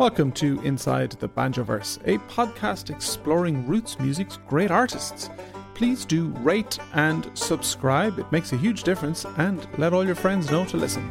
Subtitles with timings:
[0.00, 5.28] Welcome to Inside the Banjoverse, a podcast exploring roots music's great artists.
[5.74, 10.50] Please do rate and subscribe, it makes a huge difference, and let all your friends
[10.50, 11.06] know to listen.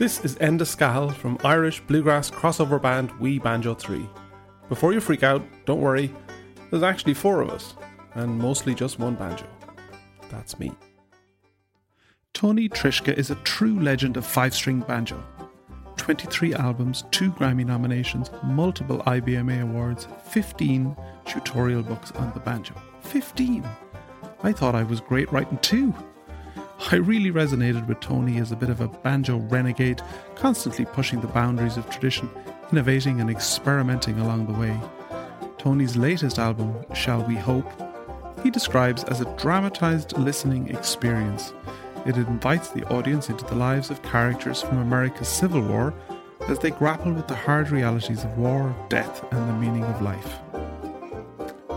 [0.00, 4.10] This is Enda Scahill from Irish bluegrass crossover band We Banjo 3.
[4.68, 6.12] Before you freak out, don't worry,
[6.72, 7.76] there's actually four of us,
[8.14, 9.46] and mostly just one banjo.
[10.28, 10.72] That's me.
[12.34, 15.22] Tony Trischka is a true legend of five string banjo.
[15.96, 22.74] 23 albums, 2 Grammy nominations, multiple IBMA awards, 15 tutorial books on the banjo.
[23.02, 23.64] 15!
[24.42, 25.94] I thought I was great writing two.
[26.90, 30.02] I really resonated with Tony as a bit of a banjo renegade,
[30.34, 32.28] constantly pushing the boundaries of tradition,
[32.72, 34.76] innovating and experimenting along the way.
[35.58, 37.70] Tony's latest album, Shall We Hope,
[38.42, 41.52] he describes as a dramatized listening experience
[42.06, 45.94] it invites the audience into the lives of characters from America's Civil War
[46.48, 50.38] as they grapple with the hard realities of war, death, and the meaning of life.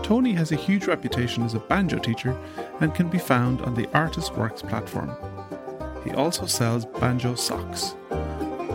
[0.02, 2.36] Tony has a huge reputation as a banjo teacher
[2.80, 5.10] and can be found on the Artist Works platform.
[6.04, 7.94] He also sells banjo socks.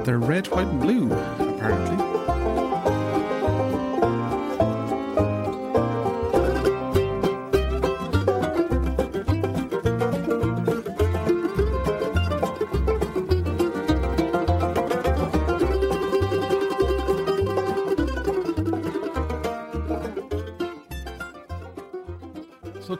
[0.03, 2.20] They're red, white, and blue, apparently.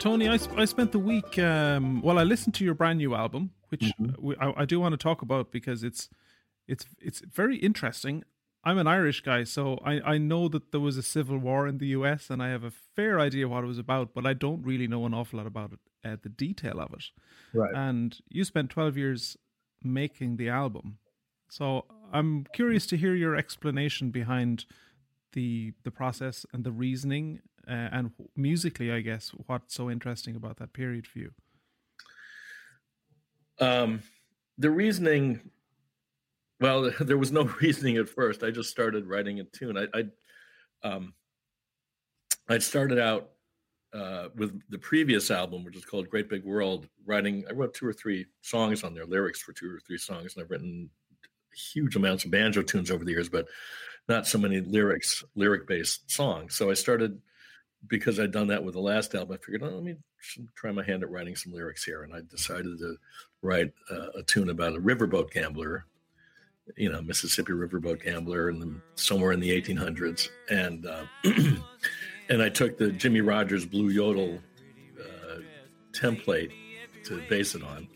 [0.02, 1.38] Tony, I, I spent the week.
[1.38, 4.20] Um, well, I listened to your brand new album, which mm-hmm.
[4.20, 6.08] we, I, I, do want to talk about because it's
[6.66, 8.24] it's it's very interesting.
[8.64, 11.78] I'm an Irish guy, so I, I know that there was a civil war in
[11.78, 12.30] the U.S.
[12.30, 15.06] and I have a fair idea what it was about, but I don't really know
[15.06, 17.04] an awful lot about it, uh, the detail of it.
[17.54, 17.72] Right.
[17.72, 19.36] And you spent 12 years
[19.84, 20.98] making the album,
[21.48, 24.64] so I'm curious to hear your explanation behind
[25.32, 30.56] the the process and the reasoning uh, and musically, I guess, what's so interesting about
[30.58, 31.30] that period for you?
[33.60, 34.02] Um,
[34.58, 35.50] the reasoning,
[36.60, 38.42] well, there was no reasoning at first.
[38.42, 39.78] I just started writing a tune.
[39.78, 41.14] I, I, um,
[42.48, 43.30] I started out
[43.94, 47.44] uh, with the previous album, which is called Great Big World, writing.
[47.48, 50.42] I wrote two or three songs on there, lyrics for two or three songs, and
[50.42, 50.90] I've written
[51.54, 53.46] huge amounts of banjo tunes over the years, but
[54.08, 56.56] not so many lyrics, lyric based songs.
[56.56, 57.20] So I started
[57.88, 59.96] because I'd done that with the last album, I figured, oh, let me
[60.54, 62.02] try my hand at writing some lyrics here.
[62.02, 62.96] And I decided to
[63.42, 65.86] write uh, a tune about a riverboat gambler,
[66.76, 70.28] you know, Mississippi riverboat gambler, in somewhere in the 1800s.
[70.50, 71.04] And uh,
[72.28, 74.38] and I took the Jimmie Rodgers Blue Yodel
[75.00, 75.38] uh,
[75.92, 76.52] template
[77.04, 77.88] to base it on.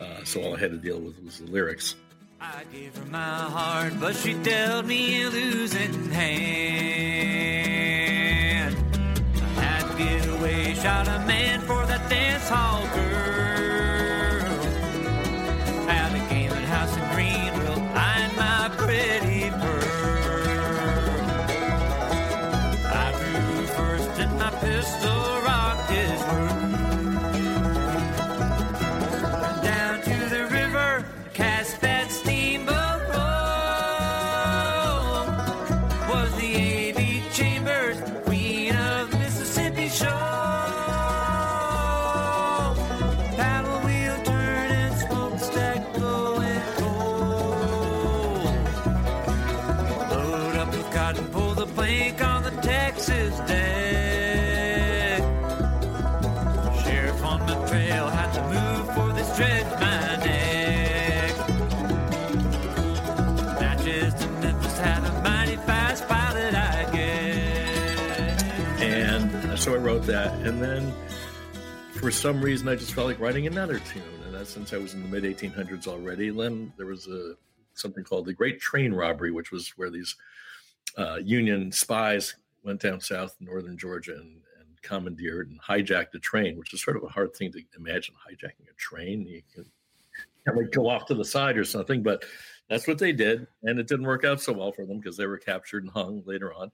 [0.00, 1.94] Uh, so all I had to deal with was the lyrics.
[2.40, 7.81] I gave her my heart, but she dealt me a losing hand
[10.82, 13.11] Shot a man for the dance hall girl.
[69.62, 70.92] So I wrote that, and then
[71.92, 74.92] for some reason I just felt like writing another tune, and that since I was
[74.92, 76.30] in the mid 1800s already.
[76.30, 77.34] Then there was a
[77.74, 80.16] something called the Great Train Robbery, which was where these
[80.98, 86.58] uh, Union spies went down south northern Georgia and, and, commandeered and hijacked a train,
[86.58, 89.24] which is sort of a hard thing to imagine hijacking a train.
[89.24, 89.64] You can
[90.44, 92.24] kind of go off to the side or something, but
[92.68, 95.26] that's what they did, and it didn't work out so well for them because they
[95.26, 96.72] were captured and hung later on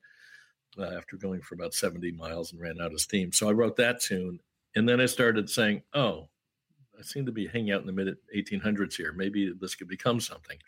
[0.79, 3.33] uh, after going for about 70 miles and ran out of steam.
[3.33, 4.41] So I wrote that tune.
[4.77, 6.29] And then I started saying, oh,
[6.99, 9.13] I seem to be hanging out in the mid 1800s here.
[9.13, 10.59] Maybe this could become something.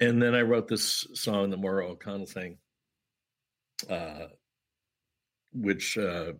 [0.00, 2.58] And then I wrote this song the Maura O'Connell sang,
[3.88, 4.28] uh,
[5.52, 6.32] which uh,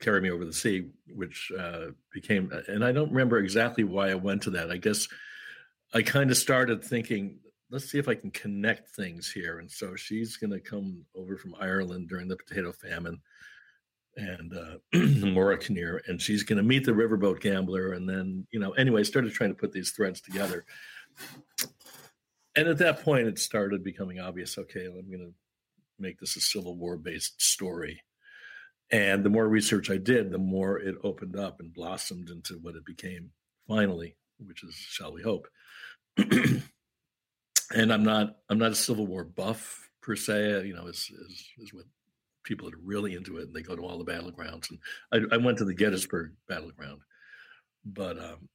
[0.00, 4.14] carried me over the sea, which uh, became, and I don't remember exactly why I
[4.14, 4.70] went to that.
[4.70, 5.08] I guess
[5.94, 7.38] I kind of started thinking,
[7.70, 9.58] let's see if I can connect things here.
[9.58, 13.20] And so she's going to come over from Ireland during the potato famine
[14.16, 17.92] and uh, Maura Kinnear, and she's going to meet the riverboat gambler.
[17.92, 20.64] And then, you know, anyway, I started trying to put these threads together.
[22.54, 25.32] And at that point, it started becoming obvious okay, I'm going to
[25.98, 28.02] make this a Civil War based story.
[28.90, 32.74] And the more research I did, the more it opened up and blossomed into what
[32.74, 33.30] it became
[33.66, 35.48] finally, which is, shall we hope.
[37.74, 41.48] and I'm not I'm not a Civil War buff per se, you know, is is,
[41.58, 41.86] is what
[42.44, 44.68] people that are really into it and they go to all the battlegrounds.
[44.70, 47.00] And I, I went to the Gettysburg battleground,
[47.84, 48.48] but um,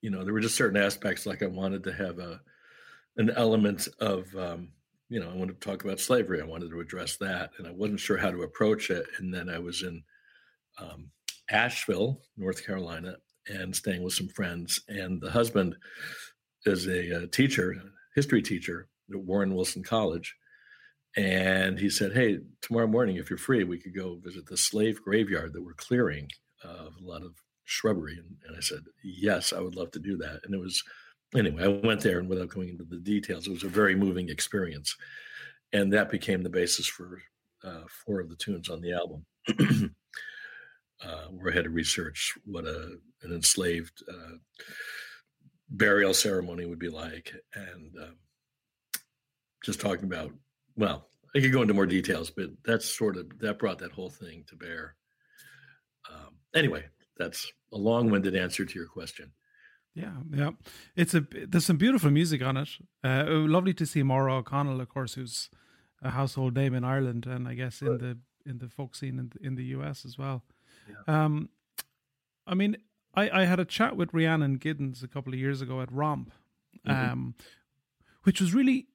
[0.00, 2.40] you know, there were just certain aspects like I wanted to have a
[3.16, 4.70] an element of um,
[5.08, 6.40] you know, I wanted to talk about slavery.
[6.40, 9.06] I wanted to address that, and I wasn't sure how to approach it.
[9.18, 10.02] And then I was in
[10.78, 11.10] um,
[11.50, 13.16] Asheville, North Carolina,
[13.46, 14.80] and staying with some friends.
[14.88, 15.76] And the husband
[16.64, 17.74] is a, a uh, teacher,
[18.14, 20.34] history teacher at Warren Wilson College.
[21.16, 25.02] And he said, Hey, tomorrow morning, if you're free, we could go visit the slave
[25.02, 26.28] graveyard that we're clearing
[26.64, 27.34] of a lot of
[27.64, 28.16] shrubbery.
[28.18, 30.40] And, and I said, Yes, I would love to do that.
[30.44, 30.82] And it was
[31.36, 34.28] anyway, I went there, and without going into the details, it was a very moving
[34.28, 34.96] experience,
[35.72, 37.20] and that became the basis for
[37.62, 39.24] uh, four of the tunes on the album.
[41.04, 44.36] uh, where I had to research what a an enslaved uh,
[45.70, 48.16] burial ceremony would be like, and um,
[49.64, 50.32] just talking about.
[50.76, 54.10] Well, I could go into more details, but that's sort of that brought that whole
[54.10, 54.96] thing to bear.
[56.10, 56.84] Um, anyway,
[57.16, 59.32] that's a long-winded answer to your question.
[59.94, 60.50] Yeah, yeah.
[60.96, 62.68] It's a there's some beautiful music on it.
[63.02, 65.50] Uh, oh, lovely to see Maura O'Connell, of course, who's
[66.02, 69.30] a household name in Ireland and I guess in the in the folk scene in
[69.30, 70.42] the, in the US as well.
[70.88, 71.24] Yeah.
[71.24, 71.48] Um,
[72.46, 72.76] I mean,
[73.14, 76.32] I I had a chat with Rhiannon Giddens a couple of years ago at Romp,
[76.86, 77.12] mm-hmm.
[77.12, 77.34] um,
[78.24, 78.88] which was really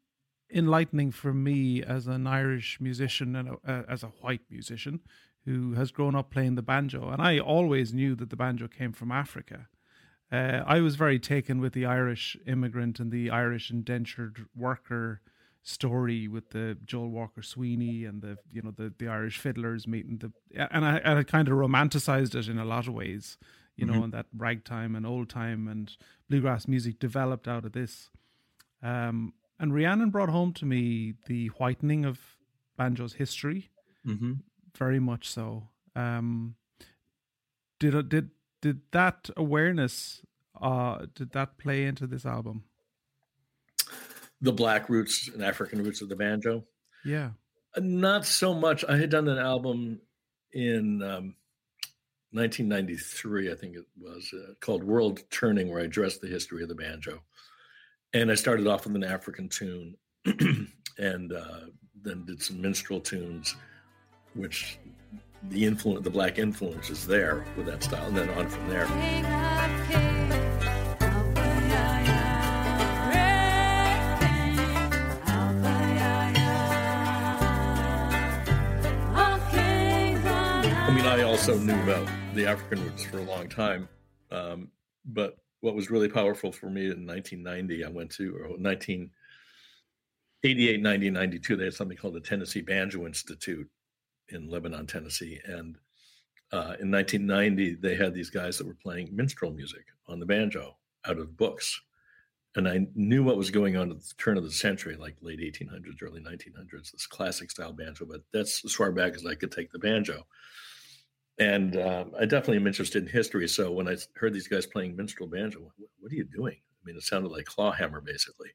[0.51, 4.99] enlightening for me as an Irish musician and a, uh, as a white musician
[5.45, 7.09] who has grown up playing the banjo.
[7.09, 9.67] And I always knew that the banjo came from Africa.
[10.31, 15.21] Uh, I was very taken with the Irish immigrant and the Irish indentured worker
[15.63, 20.17] story with the Joel Walker Sweeney and the you know the the Irish fiddlers meeting
[20.17, 20.31] the
[20.71, 23.37] and I, and I kind of romanticized it in a lot of ways,
[23.75, 23.95] you mm-hmm.
[23.95, 25.91] know, and that ragtime and old time and
[26.29, 28.09] bluegrass music developed out of this.
[28.81, 32.19] Um, and Rhiannon brought home to me the whitening of
[32.77, 33.69] banjo's history,
[34.07, 34.33] mm-hmm.
[34.77, 35.69] very much so.
[35.95, 36.55] Um,
[37.79, 38.29] did did
[38.61, 40.21] did that awareness
[40.61, 42.63] uh did that play into this album?
[44.41, 46.63] The black roots and African roots of the banjo.
[47.03, 47.31] Yeah.
[47.77, 48.83] Not so much.
[48.87, 49.99] I had done an album
[50.53, 51.35] in um,
[52.31, 56.69] 1993, I think it was, uh, called World Turning, where I addressed the history of
[56.69, 57.21] the banjo.
[58.13, 59.95] And I started off with an African tune
[60.97, 61.59] and uh,
[62.01, 63.55] then did some minstrel tunes,
[64.33, 64.79] which
[65.43, 68.85] the influence, the black influence is there with that style, and then on from there.
[80.85, 83.87] I mean, I also knew about the African roots for a long time,
[84.31, 84.67] um,
[85.05, 91.09] but what was really powerful for me in 1990, I went to, or 1988, 90,
[91.09, 93.69] 92, they had something called the Tennessee Banjo Institute,
[94.31, 95.39] in Lebanon, Tennessee.
[95.45, 95.77] And
[96.51, 100.77] uh, in 1990, they had these guys that were playing minstrel music on the banjo
[101.05, 101.79] out of books.
[102.55, 105.39] And I knew what was going on at the turn of the century, like late
[105.39, 108.05] 1800s, early 1900s, this classic style banjo.
[108.05, 110.25] But that's as far back as I could take the banjo.
[111.37, 113.47] And um, I definitely am interested in history.
[113.47, 116.57] So when I heard these guys playing minstrel banjo, what, what are you doing?
[116.57, 118.49] I mean, it sounded like clawhammer, basically.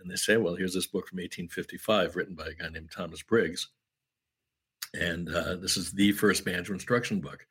[0.00, 3.22] And they say, well, here's this book from 1855 written by a guy named Thomas
[3.22, 3.68] Briggs
[4.94, 7.46] and uh, this is the first banjo instruction book.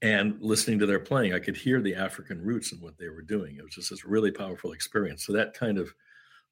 [0.00, 3.22] And listening to their playing, I could hear the African roots in what they were
[3.22, 3.56] doing.
[3.56, 5.26] It was just this really powerful experience.
[5.26, 5.92] So that kind of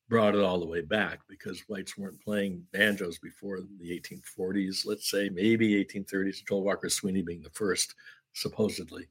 [0.08, 5.10] brought it all the way back because whites weren't playing banjos before the 1840s, let's
[5.10, 6.46] say, maybe 1830s.
[6.46, 7.94] Joel Walker Sweeney being the first,
[8.32, 9.08] supposedly,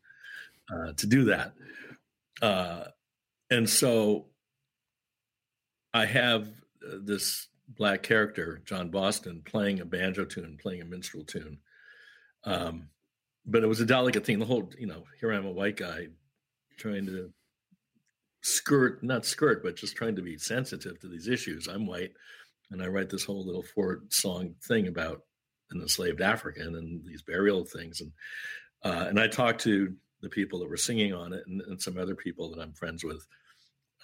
[0.73, 1.53] uh, to do that.
[2.41, 2.85] Uh,
[3.49, 4.27] and so
[5.93, 6.47] I have
[6.85, 11.59] uh, this black character, John Boston, playing a banjo tune, playing a minstrel tune.
[12.43, 12.89] Um,
[13.45, 14.39] but it was a delicate thing.
[14.39, 16.07] The whole, you know, here I am a white guy
[16.77, 17.31] trying to
[18.41, 21.67] skirt, not skirt, but just trying to be sensitive to these issues.
[21.67, 22.13] I'm white,
[22.71, 25.21] and I write this whole little four song thing about
[25.71, 28.01] an enslaved African and these burial things.
[28.01, 28.11] And
[28.83, 31.97] uh, and I talked to the people that were singing on it and, and some
[31.97, 33.25] other people that I'm friends with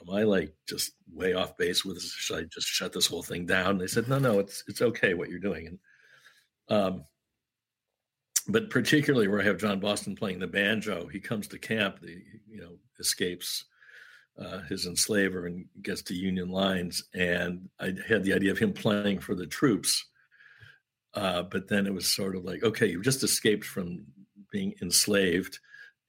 [0.01, 2.11] am I like just way off base with this?
[2.11, 3.77] Should I just shut this whole thing down?
[3.77, 5.67] They said, no, no, it's it's okay what you're doing.
[5.67, 5.79] And
[6.77, 7.05] um,
[8.47, 12.21] but particularly where I have John Boston playing the banjo, he comes to camp, the
[12.49, 13.65] you know escapes
[14.39, 18.73] uh, his enslaver and gets to Union lines, and I had the idea of him
[18.73, 20.05] playing for the troops.
[21.13, 24.05] Uh, but then it was sort of like, okay, you've just escaped from
[24.51, 25.59] being enslaved,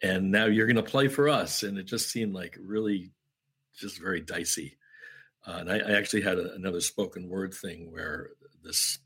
[0.02, 3.10] and now you're going to play for us, and it just seemed like really,
[3.78, 4.76] just very dicey.
[5.46, 8.30] Uh, and I, I, actually had a, another spoken word thing where
[8.62, 8.98] this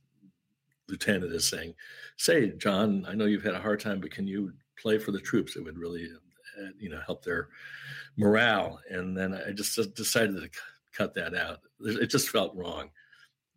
[0.89, 1.75] lieutenant is saying,
[2.17, 5.21] "Say, John, I know you've had a hard time, but can you play for the
[5.21, 5.57] troops?
[5.57, 6.07] It would really,
[6.61, 7.49] uh, you know, help their
[8.17, 10.51] morale." And then I just decided to
[10.93, 11.61] cut that out.
[11.81, 12.91] It just felt wrong.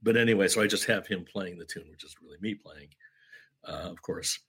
[0.02, 2.90] But anyway, so I just have him playing the tune, which is really me playing,
[3.68, 4.40] uh, of course,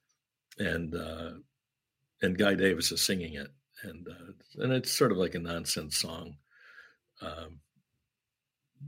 [0.57, 1.31] and uh,
[2.21, 3.49] and Guy Davis is singing it,
[3.83, 6.35] and uh, and it's sort of like a nonsense song.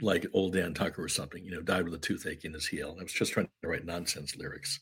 [0.01, 2.97] Like old Dan Tucker or something, you know, died with a toothache in his heel.
[2.99, 4.79] I was just trying to write nonsense lyrics.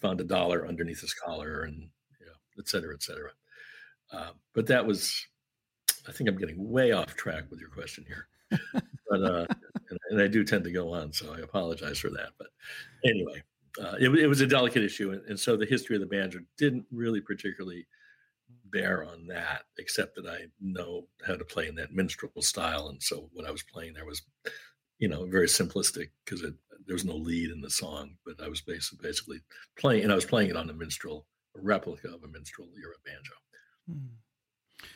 [0.00, 1.76] Found a dollar underneath his collar, and
[2.18, 3.30] you know, et cetera, et cetera.
[4.12, 5.26] Uh, but that was,
[6.08, 8.26] I think I'm getting way off track with your question here.
[9.08, 9.46] but uh,
[9.90, 12.30] and, and, I do tend to go on, so I apologize for that.
[12.38, 12.48] But
[13.04, 13.42] anyway,
[13.80, 16.40] uh, it, it was a delicate issue, and, and so the history of the banjo
[16.58, 17.86] didn't really particularly
[18.64, 22.88] bear on that, except that I know how to play in that minstrel style.
[22.88, 24.22] And so what I was playing there was,
[24.98, 28.60] you know, very simplistic because there was no lead in the song, but I was
[28.60, 29.38] basically, basically
[29.78, 31.26] playing, and I was playing it on a minstrel,
[31.56, 33.34] a replica of a minstrel era banjo.
[33.88, 34.14] Hmm.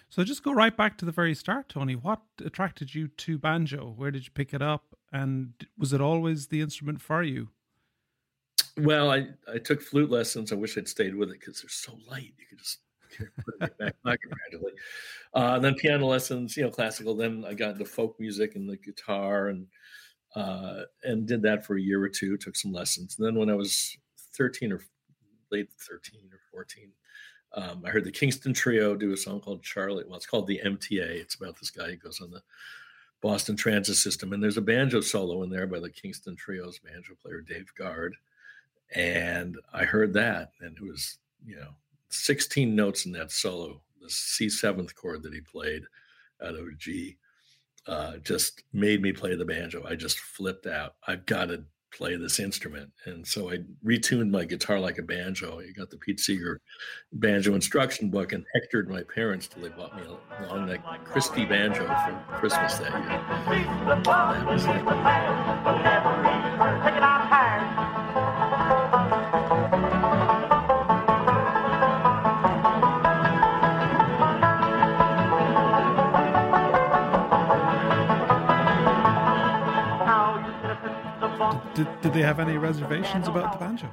[0.08, 1.96] So just go right back to the very start, Tony.
[1.96, 3.92] What attracted you to banjo?
[3.96, 4.96] Where did you pick it up?
[5.12, 7.48] And was it always the instrument for you?
[8.76, 10.52] Well, I, I took flute lessons.
[10.52, 12.32] I wish I'd stayed with it because they're so light.
[12.38, 12.78] You could just
[13.60, 14.72] back gradually.
[15.32, 17.14] Uh, then piano lessons, you know, classical.
[17.14, 19.66] Then I got into folk music and the guitar and
[20.34, 22.36] uh, and did that for a year or two.
[22.36, 23.16] Took some lessons.
[23.18, 23.96] And then when I was
[24.32, 24.80] thirteen or
[25.50, 26.90] late thirteen or fourteen,
[27.54, 30.04] um, I heard the Kingston Trio do a song called Charlie.
[30.06, 31.20] Well, it's called the MTA.
[31.20, 32.42] It's about this guy who goes on the
[33.20, 37.14] Boston Transit System, and there's a banjo solo in there by the Kingston Trio's banjo
[37.22, 38.16] player Dave Guard.
[38.94, 41.70] And I heard that, and it was you know
[42.10, 45.82] 16 notes in that solo, the C seventh chord that he played
[46.42, 47.16] out of G,
[47.86, 49.84] uh, just made me play the banjo.
[49.86, 50.94] I just flipped out.
[51.06, 51.64] I've got to
[51.96, 52.90] play this instrument.
[53.04, 55.60] And so I retuned my guitar like a banjo.
[55.60, 56.60] I got the Pete Seeger
[57.12, 61.44] banjo instruction book and hectored my parents till they bought me a long neck crispy
[61.44, 63.64] banjo for Christmas that year.
[63.86, 64.64] That was
[81.74, 83.90] Did, did they have any reservations about the banjo?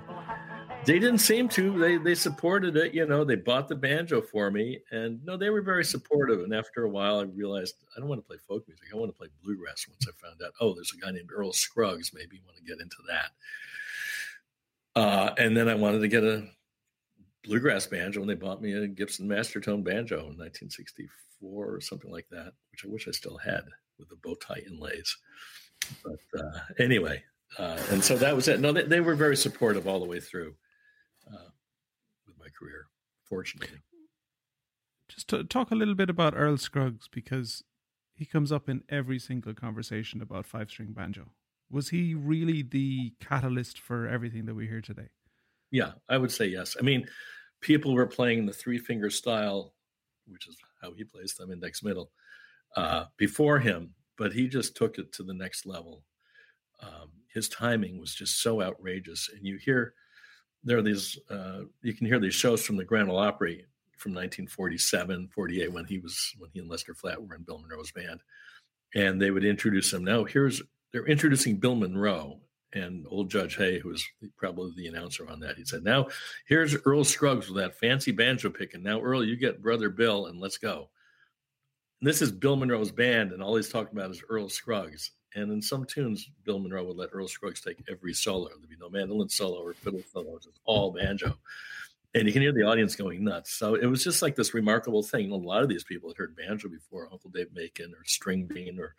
[0.86, 1.78] They didn't seem to.
[1.78, 2.94] They they supported it.
[2.94, 6.40] You know, they bought the banjo for me, and no, they were very supportive.
[6.40, 8.88] And after a while, I realized I don't want to play folk music.
[8.92, 9.86] I want to play bluegrass.
[9.88, 12.12] Once I found out, oh, there's a guy named Earl Scruggs.
[12.14, 13.32] Maybe you want to get into that.
[15.00, 16.48] Uh, and then I wanted to get a
[17.44, 22.28] bluegrass banjo, and they bought me a Gibson Mastertone banjo in 1964 or something like
[22.32, 23.62] that, which I wish I still had
[24.00, 25.16] with the bow tie inlays.
[26.04, 27.24] But uh, anyway,
[27.58, 28.60] uh, and so that was it.
[28.60, 30.56] No, they, they, were very supportive all the way through
[31.32, 31.50] uh,
[32.26, 32.88] with my career,
[33.26, 33.78] fortunately.
[35.10, 37.64] Just to talk a little bit about Earl Scruggs because
[38.16, 41.32] he comes up in every single conversation about five string banjo.
[41.70, 45.10] Was he really the catalyst for everything that we hear today?
[45.72, 46.76] Yeah, I would say yes.
[46.80, 47.08] I mean,
[47.62, 49.74] people were playing the three finger style,
[50.28, 52.12] which is how he plays them, index middle,
[52.76, 56.04] uh, before him, but he just took it to the next level.
[56.82, 59.30] Um, his timing was just so outrageous.
[59.34, 59.94] And you hear
[60.64, 63.66] there are these uh, you can hear these shows from the Grand Ole Opry
[63.98, 67.92] from 1947, 48 when he was when he and Lester Flatt were in Bill Monroe's
[67.92, 68.22] band,
[68.96, 70.04] and they would introduce him.
[70.04, 70.62] Now here's
[70.92, 72.40] they're introducing Bill Monroe.
[72.74, 74.02] And old Judge Hay, who was
[74.38, 76.08] probably the announcer on that, he said, "Now
[76.46, 78.82] here's Earl Scruggs with that fancy banjo picking.
[78.82, 80.90] Now Earl, you get Brother Bill, and let's go."
[82.00, 85.12] And this is Bill Monroe's band, and all he's talking about is Earl Scruggs.
[85.36, 88.50] And in some tunes, Bill Monroe would let Earl Scruggs take every solo.
[88.50, 91.38] There'd be no mandolin solo or fiddle solo, just all banjo.
[92.14, 93.54] And you can hear the audience going nuts.
[93.54, 95.32] So it was just like this remarkable thing.
[95.32, 98.78] A lot of these people had heard banjo before, Uncle Dave Macon or String Bean
[98.80, 98.96] or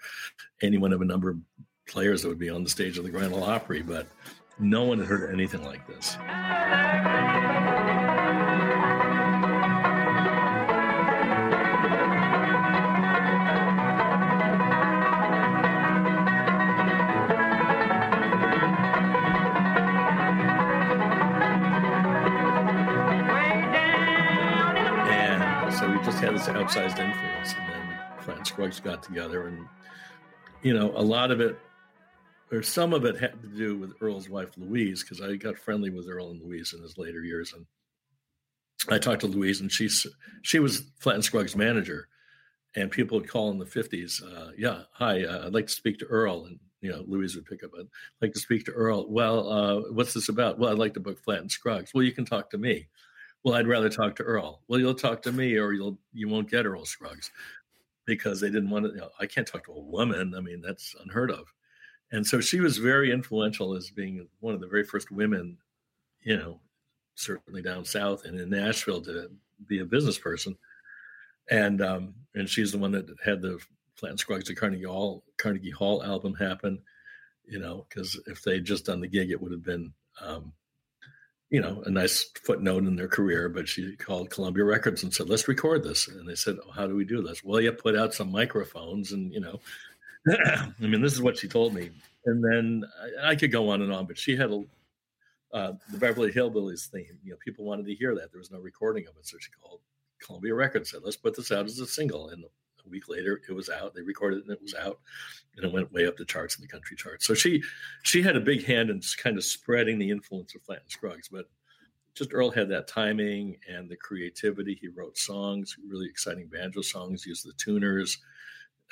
[0.62, 1.38] any one of a number of
[1.86, 4.06] players that would be on the stage of the Grand Ole Opry, but
[4.58, 6.16] no one had heard anything like this.
[26.42, 27.54] This outsized influence.
[27.56, 29.64] And then Flatt and Scruggs got together, and
[30.62, 31.56] you know, a lot of it,
[32.50, 35.90] or some of it, had to do with Earl's wife Louise, because I got friendly
[35.90, 37.64] with Earl and Louise in his later years, and
[38.90, 40.04] I talked to Louise, and she's
[40.42, 42.08] she was Flatt and Scruggs' manager,
[42.74, 46.00] and people would call in the fifties, uh, yeah, hi, uh, I'd like to speak
[46.00, 47.86] to Earl, and you know, Louise would pick up, I'd
[48.20, 49.08] like to speak to Earl.
[49.08, 50.58] Well, uh, what's this about?
[50.58, 51.94] Well, I'd like to book Flatt and Scruggs.
[51.94, 52.88] Well, you can talk to me.
[53.44, 54.60] Well, I'd rather talk to Earl.
[54.68, 57.30] Well, you'll talk to me, or you'll you won't get Earl Scruggs
[58.04, 58.92] because they didn't want to.
[58.92, 60.34] You know, I can't talk to a woman.
[60.36, 61.52] I mean, that's unheard of.
[62.12, 65.56] And so she was very influential as being one of the very first women,
[66.22, 66.60] you know,
[67.14, 69.30] certainly down south and in Nashville to
[69.66, 70.56] be a business person.
[71.50, 73.58] And um, and she's the one that had the
[73.96, 76.80] Flatt Scruggs at Carnegie Hall Carnegie Hall album happen.
[77.44, 80.52] You know, because if they'd just done the gig, it would have been um,
[81.52, 85.28] you know, a nice footnote in their career, but she called Columbia Records and said,
[85.28, 86.08] let's record this.
[86.08, 87.44] And they said, oh, how do we do this?
[87.44, 89.60] Well, you put out some microphones and, you know,
[90.28, 91.90] I mean, this is what she told me.
[92.24, 92.84] And then
[93.22, 94.64] I, I could go on and on, but she had a,
[95.52, 97.18] uh, the Beverly Hillbillies theme.
[97.22, 98.32] You know, people wanted to hear that.
[98.32, 99.26] There was no recording of it.
[99.26, 99.80] So she called
[100.24, 102.30] Columbia Records, and said, let's put this out as a single.
[102.30, 102.44] And
[102.86, 103.94] a week later it was out.
[103.94, 105.00] They recorded it and it was out.
[105.56, 107.26] And it went way up the charts in the country charts.
[107.26, 107.62] So she
[108.02, 111.28] she had a big hand in kind of spreading the influence of Flatt and Scruggs,
[111.28, 111.46] but
[112.14, 114.78] just Earl had that timing and the creativity.
[114.80, 118.18] He wrote songs, really exciting banjo songs, used the tuners,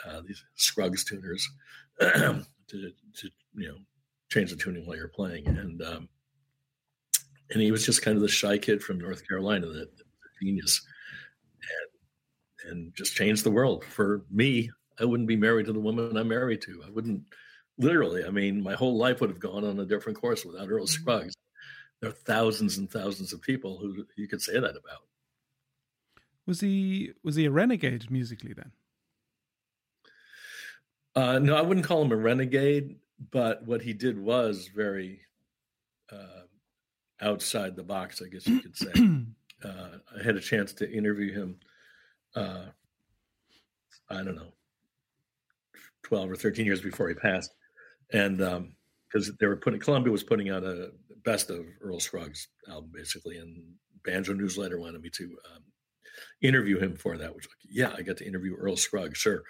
[0.07, 1.49] uh, these Scruggs tuners,
[2.01, 3.77] to, to you know
[4.31, 5.47] change the tuning while you're playing.
[5.47, 6.09] And um,
[7.51, 9.89] and he was just kind of the shy kid from North Carolina that,
[10.43, 10.81] genius,
[11.63, 11.90] and
[12.67, 14.71] and just changed the world for me.
[14.99, 16.83] I wouldn't be married to the woman I'm married to.
[16.87, 17.23] I wouldn't
[17.79, 18.25] literally.
[18.25, 21.03] I mean, my whole life would have gone on a different course without Earl mm-hmm.
[21.03, 21.35] Scruggs.
[22.01, 25.05] There are thousands and thousands of people who you could say that about.
[26.47, 28.73] Was he was he a renegade musically then?
[31.15, 32.97] Uh, no, I wouldn't call him a renegade,
[33.31, 35.21] but what he did was very
[36.11, 36.45] uh,
[37.21, 38.93] outside the box, I guess you could say.
[39.65, 41.59] uh, I had a chance to interview him.
[42.34, 42.66] Uh,
[44.08, 44.52] I don't know,
[46.02, 47.54] twelve or thirteen years before he passed,
[48.12, 50.90] and because um, they were putting Columbia was putting out a
[51.25, 53.62] best of Earl Scruggs album basically, and
[54.04, 55.62] Banjo Newsletter wanted me to um,
[56.43, 57.34] interview him for that.
[57.34, 59.19] Which, yeah, I got to interview Earl Scruggs.
[59.19, 59.43] Sure,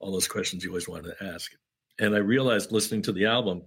[0.00, 1.52] all those questions you always wanted to ask.
[1.98, 3.62] And I realized listening to the album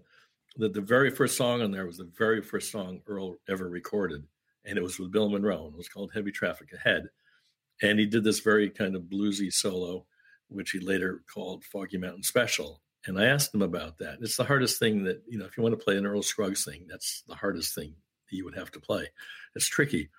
[0.58, 4.24] that the very first song on there was the very first song Earl ever recorded,
[4.66, 5.66] and it was with Bill Monroe.
[5.66, 7.04] And it was called "Heavy Traffic Ahead,"
[7.82, 10.06] and he did this very kind of bluesy solo,
[10.48, 14.20] which he later called "Foggy Mountain Special." And I asked him about that.
[14.22, 15.46] It's the hardest thing that you know.
[15.46, 17.96] If you want to play an Earl Scruggs thing, that's the hardest thing
[18.30, 19.08] you would have to play.
[19.56, 20.10] It's tricky.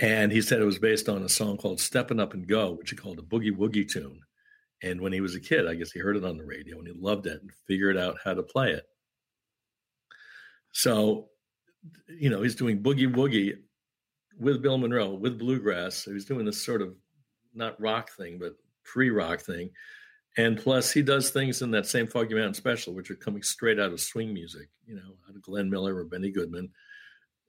[0.00, 2.90] And he said it was based on a song called Steppin' Up and Go, which
[2.90, 4.20] he called a boogie woogie tune.
[4.82, 6.86] And when he was a kid, I guess he heard it on the radio and
[6.86, 8.84] he loved it and figured out how to play it.
[10.72, 11.30] So,
[12.06, 13.56] you know, he's doing boogie woogie
[14.38, 15.96] with Bill Monroe, with bluegrass.
[15.96, 16.94] So he's doing this sort of
[17.54, 19.70] not rock thing, but free rock thing.
[20.36, 23.80] And plus, he does things in that same Foggy Mountain special, which are coming straight
[23.80, 26.70] out of swing music, you know, out of Glenn Miller or Benny Goodman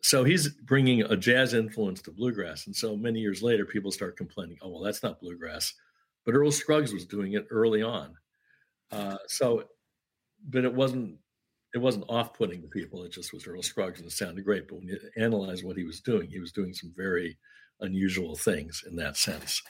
[0.02, 2.68] so he's bringing a jazz influence to bluegrass.
[2.68, 5.74] And so many years later, people start complaining, oh, well, that's not bluegrass.
[6.26, 8.16] But Earl Scruggs was doing it early on.
[8.92, 9.64] Uh, so,
[10.48, 11.18] but it wasn't
[11.74, 13.04] it wasn't off-putting to people.
[13.04, 14.68] It just was Earl Scruggs and it sounded great.
[14.68, 17.38] But when you analyze what he was doing, he was doing some very
[17.82, 19.62] unusual things in that sense.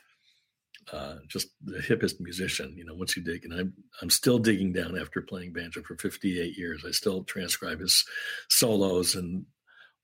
[0.91, 4.73] Uh, just the hippest musician, you know, once you dig, and I'm I'm still digging
[4.73, 6.83] down after playing banjo for 58 years.
[6.87, 8.05] I still transcribe his
[8.47, 9.45] solos and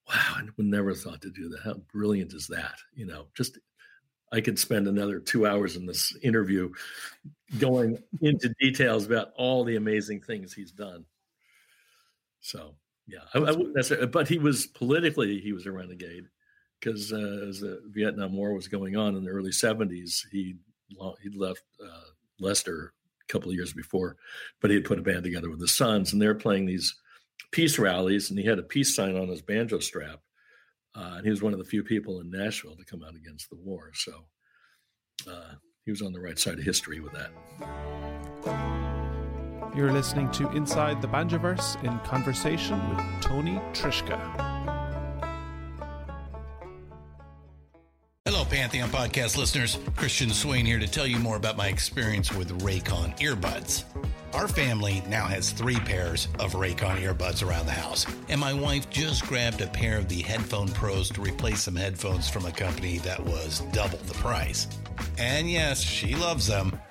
[0.08, 1.62] wow, I would never thought to do that.
[1.64, 2.76] How brilliant is that?
[2.94, 3.58] You know, just
[4.32, 6.72] I could spend another two hours in this interview
[7.58, 11.06] going into details about all the amazing things he's done.
[12.46, 12.76] So
[13.08, 16.26] yeah, I, I wouldn't necessarily, but he was politically he was a renegade
[16.80, 20.56] because uh, as the Vietnam War was going on in the early '70s, he
[20.90, 22.94] he left uh, Lester
[23.28, 24.18] a couple of years before,
[24.62, 26.94] but he had put a band together with the Sons, and they're playing these
[27.52, 30.20] peace rallies, and he had a peace sign on his banjo strap.
[30.94, 33.50] Uh, and he was one of the few people in Nashville to come out against
[33.50, 33.90] the war.
[33.96, 34.24] So
[35.28, 38.95] uh, he was on the right side of history with that.
[39.76, 44.18] You're listening to Inside the Banjoverse in conversation with Tony Trischka.
[48.24, 49.78] Hello, Pantheon podcast listeners.
[49.98, 53.84] Christian Swain here to tell you more about my experience with Raycon earbuds.
[54.34, 58.90] Our family now has three pairs of Raycon earbuds around the house, and my wife
[58.90, 63.00] just grabbed a pair of the Headphone Pros to replace some headphones from a company
[63.00, 64.70] that was double the price.
[65.18, 66.80] And yes, she loves them.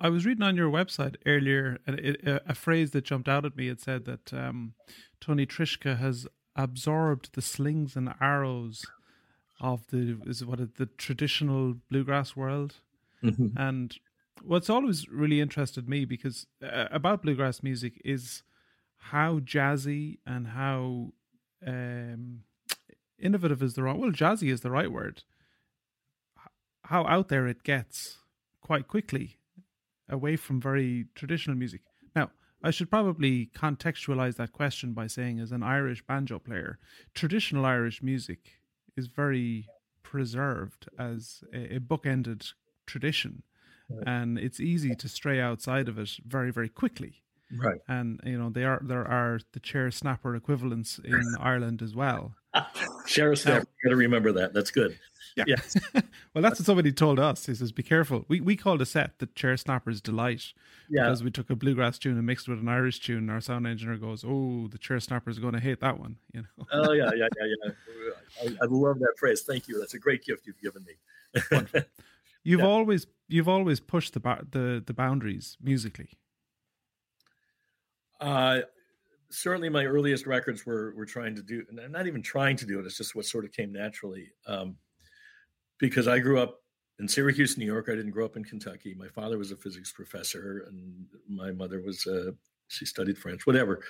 [0.00, 3.44] I was reading on your website earlier, and it, a, a phrase that jumped out
[3.44, 3.68] at me.
[3.68, 4.74] It said that um,
[5.20, 8.84] Tony Trischka has absorbed the slings and arrows
[9.60, 12.76] of the is what it, the traditional bluegrass world,
[13.22, 13.48] mm-hmm.
[13.56, 13.98] and
[14.42, 18.42] what's always really interested me because uh, about bluegrass music is
[18.96, 21.12] how jazzy and how
[21.66, 22.40] um,
[23.18, 25.24] innovative is the wrong well jazzy is the right word
[26.84, 28.18] how out there it gets
[28.62, 29.39] quite quickly
[30.10, 31.80] away from very traditional music.
[32.14, 32.30] Now,
[32.62, 36.78] I should probably contextualize that question by saying, as an Irish banjo player,
[37.14, 38.60] traditional Irish music
[38.96, 39.66] is very
[40.02, 42.52] preserved as a, a bookended
[42.86, 43.42] tradition,
[43.88, 44.06] right.
[44.06, 47.22] and it's easy to stray outside of it very, very quickly.
[47.56, 51.96] Right, and you know there are there are the chair snapper equivalents in Ireland as
[51.96, 52.34] well.
[53.06, 54.52] Chair snapper, you got to remember that.
[54.52, 54.98] That's good.
[55.36, 55.44] Yeah.
[55.46, 55.76] Yes.
[56.34, 57.46] well, that's what somebody told us.
[57.46, 60.52] He says, "Be careful." We we called a set the Chair Snappers Delight
[60.88, 61.04] yeah.
[61.04, 63.18] because we took a bluegrass tune and mixed it with an Irish tune.
[63.18, 66.16] And our sound engineer goes, "Oh, the Chair Snappers are going to hate that one."
[66.32, 66.66] You know.
[66.72, 67.54] oh yeah, yeah, yeah,
[68.44, 68.50] yeah.
[68.60, 69.42] I, I, love that phrase.
[69.42, 69.78] Thank you.
[69.78, 71.82] That's a great gift you've given me.
[72.42, 72.66] you've yeah.
[72.66, 76.10] always you've always pushed the the the boundaries musically.
[78.20, 78.60] Uh,
[79.30, 82.86] certainly my earliest records were were trying to do not even trying to do it
[82.86, 84.76] it's just what sort of came naturally um,
[85.78, 86.60] because I grew up
[87.00, 87.88] in Syracuse, New York.
[87.88, 88.94] I didn't grow up in Kentucky.
[88.94, 92.32] My father was a physics professor, and my mother was uh,
[92.68, 93.80] she studied French, whatever.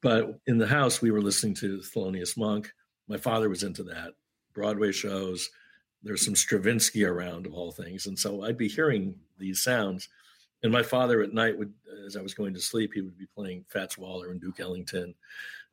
[0.00, 2.70] But in the house, we were listening to Thelonious Monk.
[3.08, 4.12] My father was into that
[4.52, 5.50] Broadway shows.
[6.02, 10.08] There's some Stravinsky around, of all things, and so I'd be hearing these sounds.
[10.62, 11.72] And my father at night would,
[12.06, 15.14] as I was going to sleep, he would be playing Fats Waller and Duke Ellington,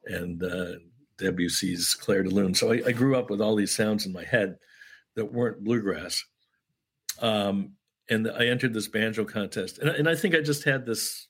[0.05, 0.73] and uh,
[1.17, 2.53] Debussy's Clair de Lune.
[2.53, 4.57] So I, I grew up with all these sounds in my head
[5.15, 6.23] that weren't bluegrass.
[7.19, 7.71] Um,
[8.09, 11.27] and I entered this banjo contest, and, and I think I just had this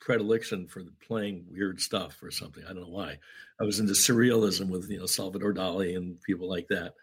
[0.00, 2.64] predilection for playing weird stuff or something.
[2.64, 3.18] I don't know why.
[3.60, 6.94] I was into surrealism with you know Salvador Dali and people like that.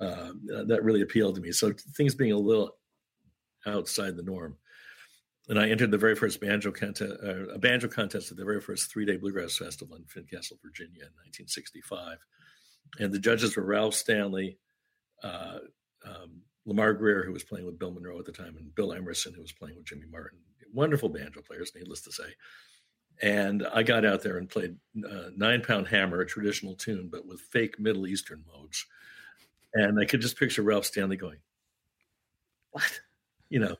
[0.00, 0.30] Uh,
[0.66, 1.52] that really appealed to me.
[1.52, 2.76] So things being a little
[3.66, 4.56] outside the norm.
[5.48, 8.60] And I entered the very first banjo contest, uh, a banjo contest at the very
[8.60, 12.18] first three-day bluegrass festival in Fincastle, Virginia, in 1965.
[12.98, 14.58] And the judges were Ralph Stanley,
[15.22, 15.58] uh,
[16.04, 19.32] um, Lamar Grier, who was playing with Bill Monroe at the time, and Bill Emerson,
[19.32, 20.38] who was playing with Jimmy Martin.
[20.74, 22.34] Wonderful banjo players, needless to say.
[23.22, 27.26] And I got out there and played uh, Nine Pound Hammer, a traditional tune, but
[27.26, 28.84] with fake Middle Eastern modes.
[29.74, 31.38] And I could just picture Ralph Stanley going,
[32.70, 33.00] What?
[33.48, 33.76] You know,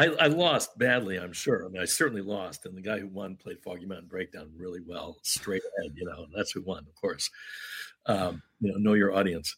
[0.00, 1.64] I, I, lost badly, I'm sure.
[1.64, 2.64] I mean, I certainly lost.
[2.64, 6.26] And the guy who won played Foggy Mountain Breakdown really well, straight ahead, you know,
[6.34, 7.30] that's who won, of course.
[8.06, 9.54] Um, you know, know your audience.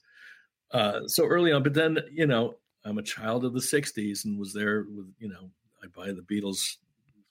[0.72, 4.38] Uh, so early on, but then you know I'm a child of the '60s and
[4.38, 5.50] was there with you know
[5.82, 6.76] I buy the Beatles.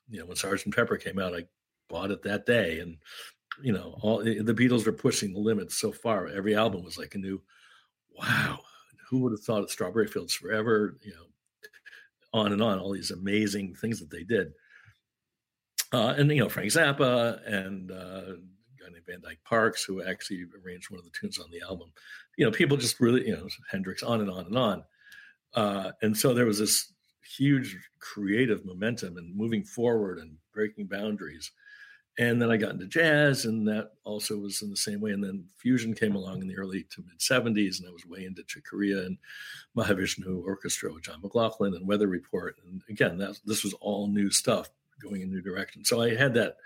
[0.08, 1.44] You know when Sergeant Pepper came out, I
[1.88, 2.96] bought it that day, and
[3.60, 6.28] you know all the Beatles were pushing the limits so far.
[6.28, 7.42] Every album was like a new,
[8.16, 8.60] wow.
[9.08, 10.96] Who would have thought of Strawberry Fields Forever?
[11.02, 11.26] You know,
[12.32, 12.78] on and on.
[12.78, 14.52] All these amazing things that they did.
[15.92, 18.36] Uh, and you know Frank Zappa and uh,
[18.80, 21.92] guy named Van Dyke Parks, who actually arranged one of the tunes on the album.
[22.36, 24.84] You know, people just really, you know, Hendrix, on and on and on.
[25.54, 26.92] Uh, and so there was this
[27.36, 31.50] huge creative momentum and moving forward and breaking boundaries.
[32.18, 35.12] And then I got into jazz, and that also was in the same way.
[35.12, 38.26] And then fusion came along in the early to mid 70s, and I was way
[38.26, 39.16] into Chick Corea and
[39.76, 42.56] Mahavishnu Orchestra with John McLaughlin and Weather Report.
[42.66, 44.68] And again, that, this was all new stuff
[45.00, 45.84] going in new direction.
[45.84, 46.56] So I had that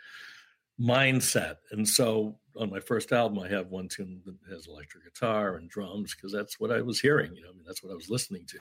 [0.80, 1.56] mindset.
[1.70, 5.70] And so on my first album, I have one tune that has electric guitar and
[5.70, 7.34] drums because that's what I was hearing.
[7.34, 8.58] You know, I mean, that's what I was listening to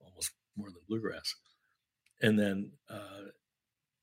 [0.00, 1.34] almost more than bluegrass.
[2.22, 3.30] And then uh,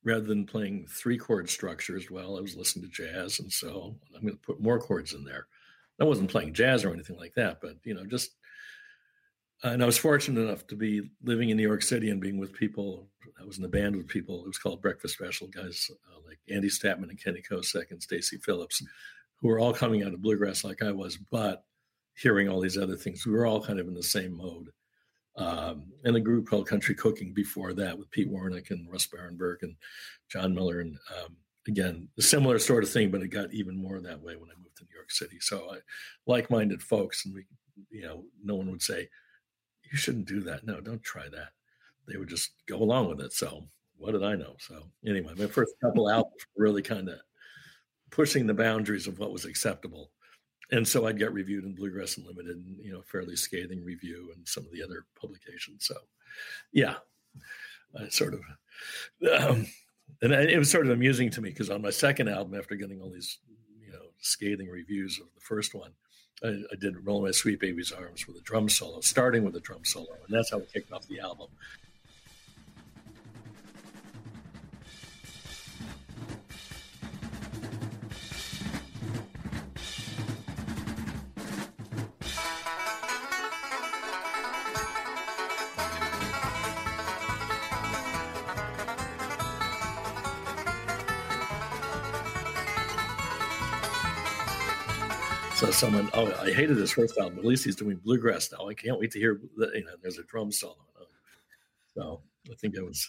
[0.08, 4.22] rather than playing three chord structures, well, I was listening to jazz, and so I'm
[4.22, 5.48] going to put more chords in there.
[6.00, 8.32] I wasn't playing jazz or anything like that, but you know, just
[9.63, 12.54] and I was fortunate enough to be living in New York City and being with
[12.54, 13.10] people.
[13.41, 14.41] I was in a band with people.
[14.41, 18.38] It was called Breakfast Special guys uh, like Andy Statman and Kenny Kosek and Stacy
[18.38, 18.82] Phillips,
[19.41, 21.65] who were all coming out of bluegrass like I was, but
[22.13, 23.26] hearing all these other things.
[23.26, 24.70] We were all kind of in the same mode
[25.38, 29.62] um, and a group called Country Cooking before that with Pete Wernick and Russ Barenberg
[29.62, 29.76] and
[30.30, 30.80] John Miller.
[30.80, 31.36] And um,
[31.67, 34.58] again, a similar sort of thing, but it got even more that way when I
[34.58, 35.38] moved to New York City.
[35.39, 35.78] So I,
[36.26, 37.45] like-minded folks, and we,
[37.91, 39.08] you know, no one would say,
[39.91, 41.50] "You shouldn't do that." No, don't try that.
[42.08, 43.34] They would just go along with it.
[43.34, 43.63] So
[43.97, 44.56] what did I know?
[44.60, 47.19] So anyway, my first couple albums really kind of
[48.10, 50.12] pushing the boundaries of what was acceptable
[50.72, 54.48] and so I'd get reviewed in Bluegrass Unlimited, and you know, fairly scathing review, and
[54.48, 55.86] some of the other publications.
[55.86, 55.96] So,
[56.72, 56.96] yeah,
[58.00, 58.42] I sort of,
[59.40, 59.68] um,
[60.22, 63.02] and it was sort of amusing to me because on my second album, after getting
[63.02, 63.40] all these,
[63.86, 65.92] you know, scathing reviews of the first one,
[66.44, 69.62] I, I did "Roll My Sweet Baby's Arms" with a drum solo, starting with a
[69.62, 71.48] drum solo, and that's how we kicked off the album.
[95.78, 97.38] Someone, oh, I hated this first album.
[97.38, 98.68] At least he's doing bluegrass now.
[98.68, 99.40] I can't wait to hear.
[99.58, 100.76] The, you know, there's a drum solo.
[101.94, 103.08] So I think I was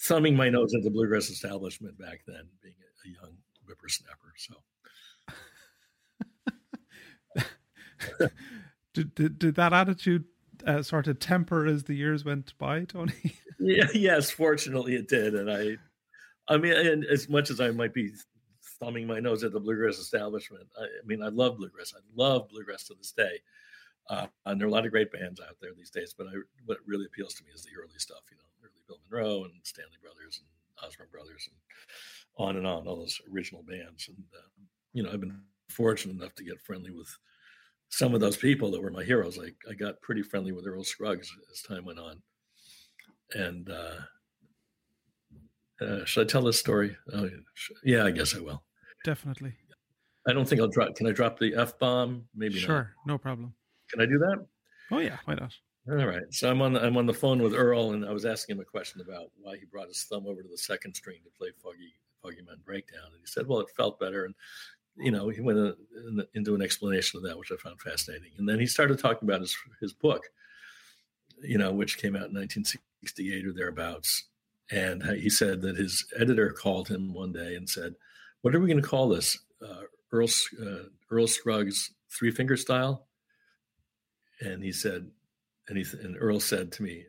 [0.00, 4.32] thumbing my nose at the bluegrass establishment back then, being a, a young whippersnapper.
[4.38, 4.54] So
[8.94, 10.24] did, did did that attitude
[10.66, 13.12] uh, sort of temper as the years went by, Tony?
[13.58, 15.76] yeah, yes, fortunately it did, and I,
[16.48, 18.12] I mean, and as much as I might be
[18.78, 20.66] thumbing my nose at the bluegrass establishment.
[20.78, 21.94] I, I mean, I love bluegrass.
[21.96, 23.40] I love bluegrass to this day.
[24.08, 26.32] Uh, and there are a lot of great bands out there these days, but I,
[26.64, 29.52] what really appeals to me is the early stuff, you know, early Bill Monroe and
[29.64, 31.56] Stanley Brothers and Osborne Brothers and
[32.38, 34.08] on and on, all those original bands.
[34.08, 34.46] And, uh,
[34.92, 37.08] you know, I've been fortunate enough to get friendly with
[37.88, 39.36] some of those people that were my heroes.
[39.36, 42.22] Like I got pretty friendly with Earl Scruggs as time went on.
[43.34, 43.96] And, uh,
[45.84, 46.96] uh, should I tell this story?
[47.12, 47.28] Oh,
[47.84, 48.62] yeah, I guess I will.
[49.06, 49.52] Definitely.
[50.26, 50.96] I don't think I'll drop.
[50.96, 52.24] Can I drop the f bomb?
[52.34, 53.12] Maybe sure, not.
[53.12, 53.54] no problem.
[53.88, 54.44] Can I do that?
[54.90, 55.54] Oh yeah, why not?
[55.88, 56.24] All right.
[56.30, 58.62] So I'm on the, I'm on the phone with Earl, and I was asking him
[58.62, 61.50] a question about why he brought his thumb over to the second string to play
[61.62, 64.34] Foggy Foggy Mountain Breakdown, and he said, "Well, it felt better." And
[64.96, 65.74] you know, he went uh,
[66.08, 68.32] in, into an explanation of that, which I found fascinating.
[68.38, 70.24] And then he started talking about his his book,
[71.40, 74.24] you know, which came out in 1968 or thereabouts,
[74.72, 77.94] and he said that his editor called him one day and said,
[78.46, 79.40] "What are we going to call this?
[79.60, 79.80] Uh,
[80.12, 80.28] Earl
[80.62, 83.08] uh, Earl Scruggs three finger style?"
[84.40, 85.10] And he said,
[85.68, 87.06] and he and Earl said to me,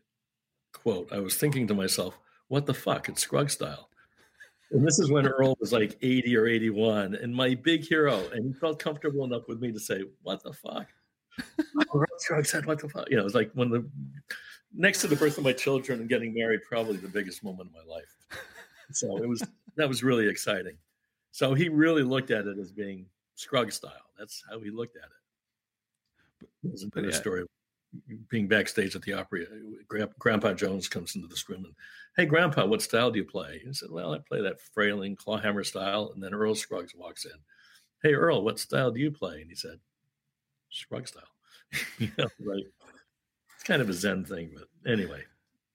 [0.74, 3.08] "Quote: I was thinking to myself, what the fuck?
[3.08, 3.92] It's Scruggs style."
[4.72, 8.44] And this is when Earl was like 80 or 81, and my big hero, and
[8.44, 10.88] he felt comfortable enough with me to say, "What the fuck?"
[11.94, 13.88] Earl Scruggs said, "What the fuck?" You know, it was like when the
[14.74, 17.76] next to the birth of my children and getting married, probably the biggest moment of
[17.76, 18.16] my life.
[18.92, 19.44] So it was
[19.76, 20.80] that was really exciting.
[21.38, 24.10] So he really looked at it as being Scruggs style.
[24.18, 26.50] That's how he looked at it.
[26.64, 27.12] There's a yeah.
[27.12, 27.46] story
[28.28, 29.46] being backstage at the Opry.
[29.46, 31.76] Uh, Grandpa Jones comes into this room and,
[32.16, 35.64] "Hey, Grandpa, what style do you play?" He said, "Well, I play that frailing clawhammer
[35.64, 37.38] style." And then Earl Scruggs walks in.
[38.02, 39.80] "Hey, Earl, what style do you play?" And he said,
[40.72, 41.30] "Scruggs style."
[42.00, 42.66] you know, right?
[43.64, 45.24] kind of a Zen thing, but anyway.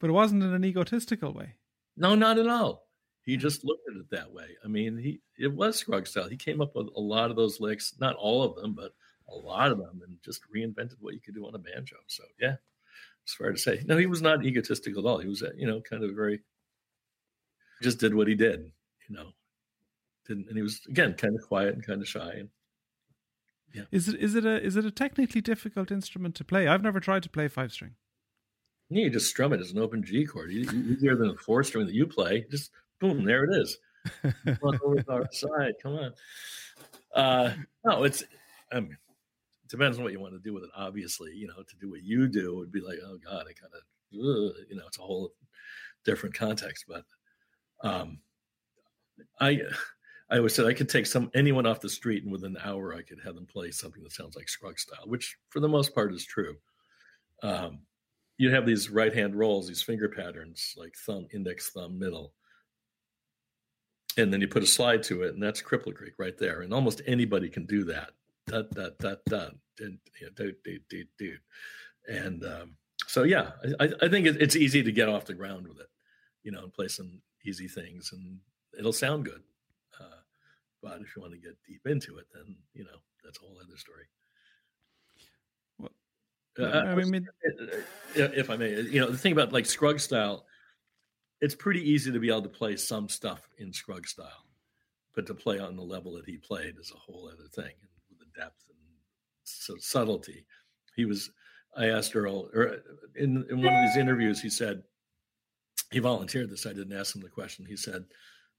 [0.01, 1.55] But it wasn't in an egotistical way.
[1.97, 2.89] No, not at all.
[3.25, 3.41] He mm-hmm.
[3.41, 4.57] just looked at it that way.
[4.65, 6.29] I mean, he it was Scruggs style.
[6.29, 8.93] He came up with a lot of those licks, not all of them, but
[9.29, 11.97] a lot of them, and just reinvented what you could do on a banjo.
[12.07, 12.57] So yeah,
[13.23, 13.83] it's fair to say.
[13.87, 15.19] No, he was not egotistical at all.
[15.19, 16.41] He was, uh, you know, kind of very.
[17.83, 18.71] Just did what he did,
[19.09, 19.29] you know.
[20.27, 22.49] Didn't, and he was again kind of quiet and kind of shy, and
[23.73, 23.83] yeah.
[23.91, 26.69] Is it is it a is it a technically difficult instrument to play?
[26.69, 27.93] I've never tried to play five string.
[28.91, 31.87] Yeah, you just strum it as an open G chord, easier than a four string
[31.87, 32.45] that you play.
[32.51, 32.71] Just
[33.03, 33.77] boom, there it is.
[35.83, 36.13] Come on.
[37.15, 37.53] Uh,
[37.85, 38.25] no, it's.
[38.73, 40.71] I mean, it depends on what you want to do with it.
[40.75, 43.73] Obviously, you know, to do what you do would be like, oh God, I kind
[43.75, 45.33] of, you know, it's a whole
[46.05, 46.87] different context.
[46.89, 47.05] But
[47.83, 48.19] um,
[49.41, 49.61] I,
[50.31, 52.95] I always said I could take some anyone off the street, and within an hour,
[52.95, 55.95] I could have them play something that sounds like Scruggs style, which for the most
[55.95, 56.57] part is true.
[57.43, 57.81] Um,
[58.39, 62.33] you have these right hand rolls, these finger patterns like thumb, index, thumb, middle.
[64.17, 66.61] And then you put a slide to it, and that's Cripple Creek right there.
[66.63, 68.11] And almost anybody can do that.
[68.53, 68.69] And,
[69.79, 71.37] you know, do, do, do, do.
[72.09, 75.79] and um, so, yeah, I, I think it's easy to get off the ground with
[75.81, 75.89] it,
[76.43, 78.39] you know, and play some easy things, and
[78.79, 79.43] it'll sound good.
[79.99, 80.21] Uh,
[80.83, 83.57] but if you want to get deep into it, then, you know, that's a whole
[83.63, 84.05] other story.
[86.59, 87.27] Uh, I mean,
[88.15, 90.45] if I may, you know, the thing about like Scruggs style,
[91.43, 94.47] it's pretty easy to be able to play some stuff in Scruggs style,
[95.15, 97.91] but to play on the level that he played is a whole other thing, and
[98.09, 98.79] with the depth and
[99.45, 100.47] so subtlety.
[100.97, 101.31] He was.
[101.77, 102.83] I asked Earl, or
[103.17, 104.83] in, in one of these interviews, he said
[105.91, 106.67] he volunteered this.
[106.67, 107.65] I didn't ask him the question.
[107.65, 108.05] He said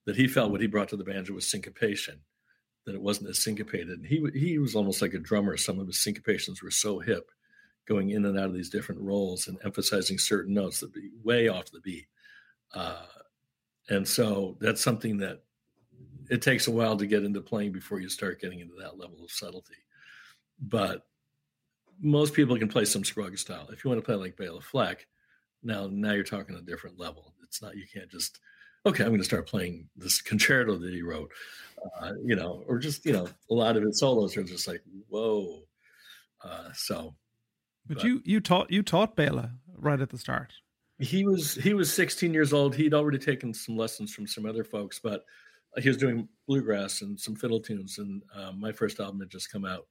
[0.05, 2.21] that he felt what he brought to the banjo was syncopation,
[2.85, 3.99] that it wasn't as syncopated.
[3.99, 5.55] And he he was almost like a drummer.
[5.57, 7.29] Some of his syncopations were so hip
[7.87, 11.47] going in and out of these different rolls and emphasizing certain notes that be way
[11.47, 12.07] off the beat.
[12.73, 13.05] Uh,
[13.89, 15.43] and so that's something that
[16.29, 19.23] it takes a while to get into playing before you start getting into that level
[19.23, 19.75] of subtlety.
[20.59, 21.05] But
[22.01, 23.67] most people can play some Scruggs style.
[23.71, 25.05] If you want to play like Bela Fleck,
[25.63, 27.33] now now you're talking a different level.
[27.43, 28.39] It's not you can't just
[28.85, 31.31] okay, I'm going to start playing this concerto that he wrote,
[32.01, 34.81] uh, you know, or just you know a lot of his solos are just like
[35.09, 35.61] whoa.
[36.43, 37.15] Uh, so
[37.87, 40.53] but, but, you you taught you taught Bela right at the start.
[40.99, 42.75] He was he was 16 years old.
[42.75, 45.25] He'd already taken some lessons from some other folks, but
[45.81, 47.97] he was doing bluegrass and some fiddle tunes.
[47.97, 49.87] And um, my first album had just come out,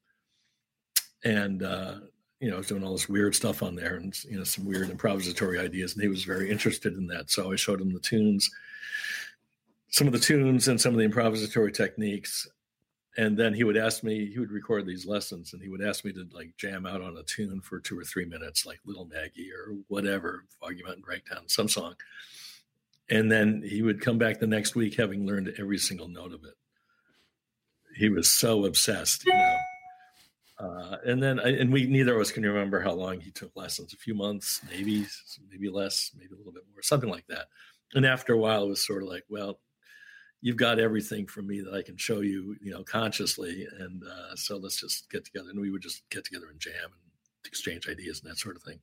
[1.24, 1.96] and uh,
[2.40, 4.64] you know I was doing all this weird stuff on there, and you know some
[4.64, 5.94] weird improvisatory ideas.
[5.94, 8.48] And he was very interested in that, so I showed him the tunes,
[9.88, 12.48] some of the tunes, and some of the improvisatory techniques
[13.16, 16.04] and then he would ask me he would record these lessons and he would ask
[16.04, 19.04] me to like jam out on a tune for two or three minutes like little
[19.04, 21.94] maggie or whatever foggy mountain breakdown some song.
[23.10, 26.44] And then he would come back the next week having learned every single note of
[26.44, 26.54] it.
[27.96, 29.56] He was so obsessed you know.
[30.58, 33.54] Uh, and then I, and we neither of us can remember how long he took
[33.56, 35.04] lessons a few months maybe
[35.50, 37.48] maybe less maybe a little bit more something like that.
[37.94, 39.58] And after a while it was sort of like well
[40.42, 43.66] you've got everything from me that I can show you, you know, consciously.
[43.78, 45.48] And uh, so let's just get together.
[45.50, 47.12] And we would just get together and jam and
[47.46, 48.80] exchange ideas and that sort of thing.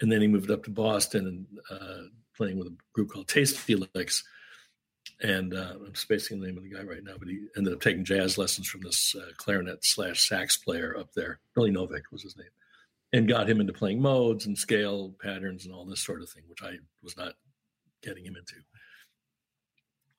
[0.00, 2.02] And then he moved up to Boston and uh,
[2.36, 4.24] playing with a group called Tasty Licks.
[5.20, 7.80] And uh, I'm spacing the name of the guy right now, but he ended up
[7.80, 11.40] taking jazz lessons from this uh, clarinet slash sax player up there.
[11.54, 12.46] Billy Novick was his name,
[13.12, 16.44] and got him into playing modes and scale patterns and all this sort of thing,
[16.46, 17.32] which I was not
[18.02, 18.54] getting him into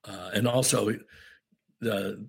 [0.05, 0.91] uh, and also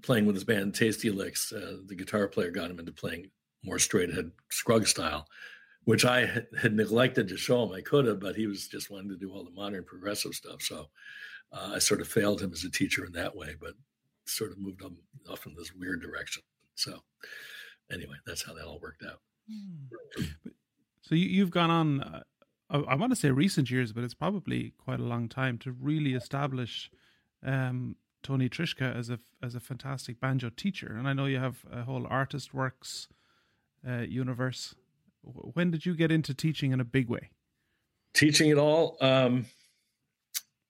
[0.03, 1.53] playing with his band Tasty Licks.
[1.53, 3.31] Uh, the guitar player got him into playing
[3.65, 5.27] more straight ahead Scruggs style,
[5.85, 7.73] which I had, had, neglected to show him.
[7.73, 10.63] I could have, but he was just wanting to do all the modern progressive stuff.
[10.63, 10.87] So
[11.53, 13.75] uh, I sort of failed him as a teacher in that way, but
[14.27, 14.97] sort of moved him
[15.29, 16.43] off in this weird direction.
[16.77, 17.01] So
[17.93, 19.21] anyway, that's how that all worked out.
[19.51, 20.25] Hmm.
[21.03, 22.01] So you, have gone on.
[22.01, 22.23] Uh,
[22.71, 26.15] I want to say recent years, but it's probably quite a long time to really
[26.15, 26.89] establish
[27.45, 31.65] um, Tony Trischka as a as a fantastic banjo teacher, and I know you have
[31.73, 33.09] a whole artist works
[33.87, 34.75] uh, universe.
[35.23, 37.31] When did you get into teaching in a big way?
[38.15, 38.97] Teaching at all?
[39.01, 39.47] Um,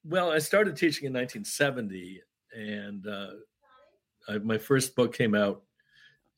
[0.05, 2.21] well, I started teaching in 1970,
[2.55, 3.31] and uh,
[4.29, 5.63] I, my first book came out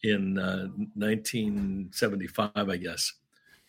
[0.02, 3.12] in uh, 1975, I guess.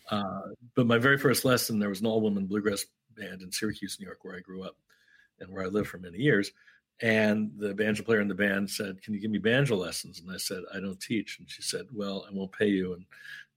[0.09, 0.41] Uh,
[0.75, 2.85] but my very first lesson, there was an all-woman bluegrass
[3.15, 4.75] band in Syracuse, New York, where I grew up
[5.39, 6.51] and where I lived for many years.
[7.01, 10.31] And the banjo player in the band said, "Can you give me banjo lessons?" And
[10.31, 13.05] I said, "I don't teach." And she said, "Well, I won't pay you." And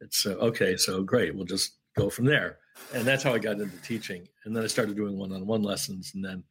[0.00, 0.76] it's uh, okay.
[0.76, 1.34] So great.
[1.34, 2.58] We'll just go from there.
[2.94, 4.28] And that's how I got into teaching.
[4.44, 6.12] And then I started doing one-on-one lessons.
[6.14, 6.44] And then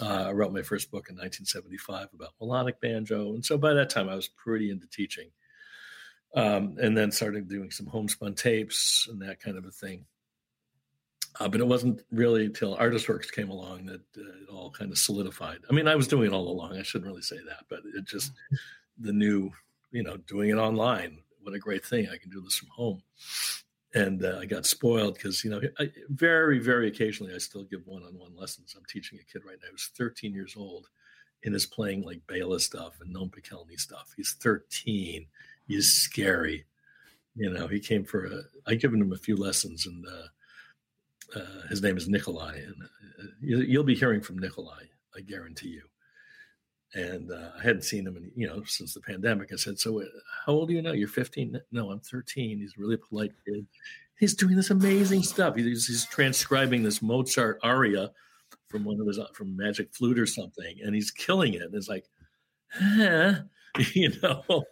[0.00, 3.34] uh, I wrote my first book in 1975 about melodic banjo.
[3.34, 5.30] And so by that time, I was pretty into teaching.
[6.34, 10.04] Um, and then started doing some homespun tapes and that kind of a thing.
[11.40, 14.90] Uh, but it wasn't really until Artist Works came along that uh, it all kind
[14.90, 15.58] of solidified.
[15.70, 16.76] I mean, I was doing it all along.
[16.76, 18.56] I shouldn't really say that, but it just mm-hmm.
[18.98, 19.50] the new,
[19.92, 21.18] you know, doing it online.
[21.42, 22.08] What a great thing!
[22.12, 23.02] I can do this from home.
[23.94, 27.86] And uh, I got spoiled because you know, I, very, very occasionally, I still give
[27.86, 28.74] one-on-one lessons.
[28.76, 30.88] I'm teaching a kid right now who's 13 years old
[31.44, 34.12] and is playing like Bela stuff and Noam Pikelny stuff.
[34.16, 35.26] He's 13.
[35.66, 36.66] He's scary.
[37.34, 38.40] You know, he came for a.
[38.66, 40.26] I given him a few lessons, and uh,
[41.34, 44.84] uh, his name is Nikolai, and uh, you, you'll be hearing from Nikolai.
[45.16, 45.82] I guarantee you.
[46.94, 49.52] And uh, I hadn't seen him, in, you know, since the pandemic.
[49.52, 50.04] I said, "So, uh,
[50.46, 50.92] how old are you now?
[50.92, 51.60] You're 15?
[51.70, 53.66] No, I'm 13." He's a really polite kid.
[54.18, 55.54] He's doing this amazing stuff.
[55.54, 58.10] He's, he's transcribing this Mozart aria
[58.68, 61.62] from one of his from Magic Flute or something, and he's killing it.
[61.62, 62.06] And it's like,
[62.72, 63.34] huh?
[63.92, 64.64] you know.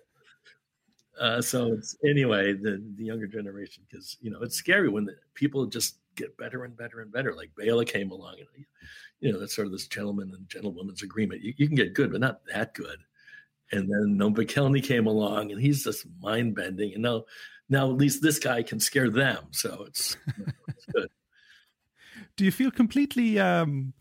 [1.21, 5.15] Uh, so it's anyway the the younger generation because you know it's scary when the,
[5.35, 7.35] people just get better and better and better.
[7.35, 8.64] Like Bela came along, and
[9.21, 11.43] you know that's sort of this gentleman and gentlewoman's agreement.
[11.43, 12.99] You, you can get good, but not that good.
[13.73, 16.95] And then Noam Pikelny came along, and he's just mind bending.
[16.95, 17.25] And now,
[17.69, 19.47] now at least this guy can scare them.
[19.51, 21.09] So it's, you know, it's good.
[22.37, 23.95] Do you feel completely um,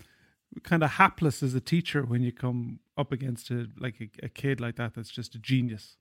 [0.63, 4.29] kind of hapless as a teacher when you come up against a like a, a
[4.29, 5.97] kid like that that's just a genius?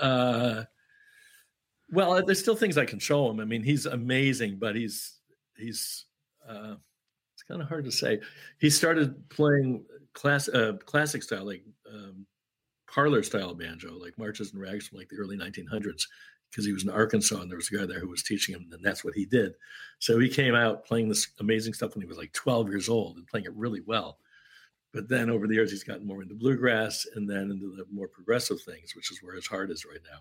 [0.00, 0.64] Uh,
[1.90, 3.40] well, there's still things I can show him.
[3.40, 5.17] I mean, he's amazing, but he's
[5.58, 6.06] he's
[6.48, 6.74] uh,
[7.34, 8.20] it's kind of hard to say.
[8.58, 12.26] He started playing class uh, classic style, like um,
[12.92, 16.02] parlor style banjo, like marches and rags from like the early 1900s,
[16.50, 18.68] because he was in Arkansas and there was a guy there who was teaching him,
[18.72, 19.52] and that's what he did.
[19.98, 23.16] So he came out playing this amazing stuff when he was like 12 years old
[23.16, 24.18] and playing it really well.
[24.92, 28.08] But then over the years, he's gotten more into bluegrass and then into the more
[28.08, 30.18] progressive things, which is where his heart is right now.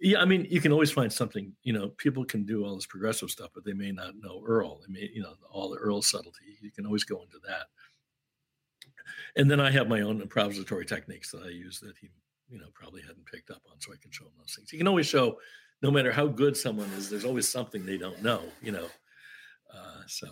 [0.00, 1.52] Yeah, I mean, you can always find something.
[1.62, 4.80] You know, people can do all this progressive stuff, but they may not know Earl.
[4.80, 6.56] They may, you know, all the Earl subtlety.
[6.62, 7.66] You can always go into that.
[9.36, 12.08] And then I have my own improvisatory techniques that I use that he,
[12.48, 14.72] you know, probably hadn't picked up on, so I can show him those things.
[14.72, 15.38] You can always show,
[15.82, 18.42] no matter how good someone is, there's always something they don't know.
[18.62, 18.86] You know,
[19.72, 20.28] uh, so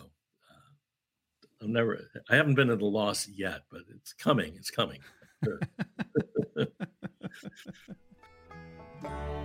[1.60, 2.00] I'm never.
[2.30, 4.54] I haven't been at a loss yet, but it's coming.
[4.56, 5.00] It's coming.
[5.44, 5.60] Sure.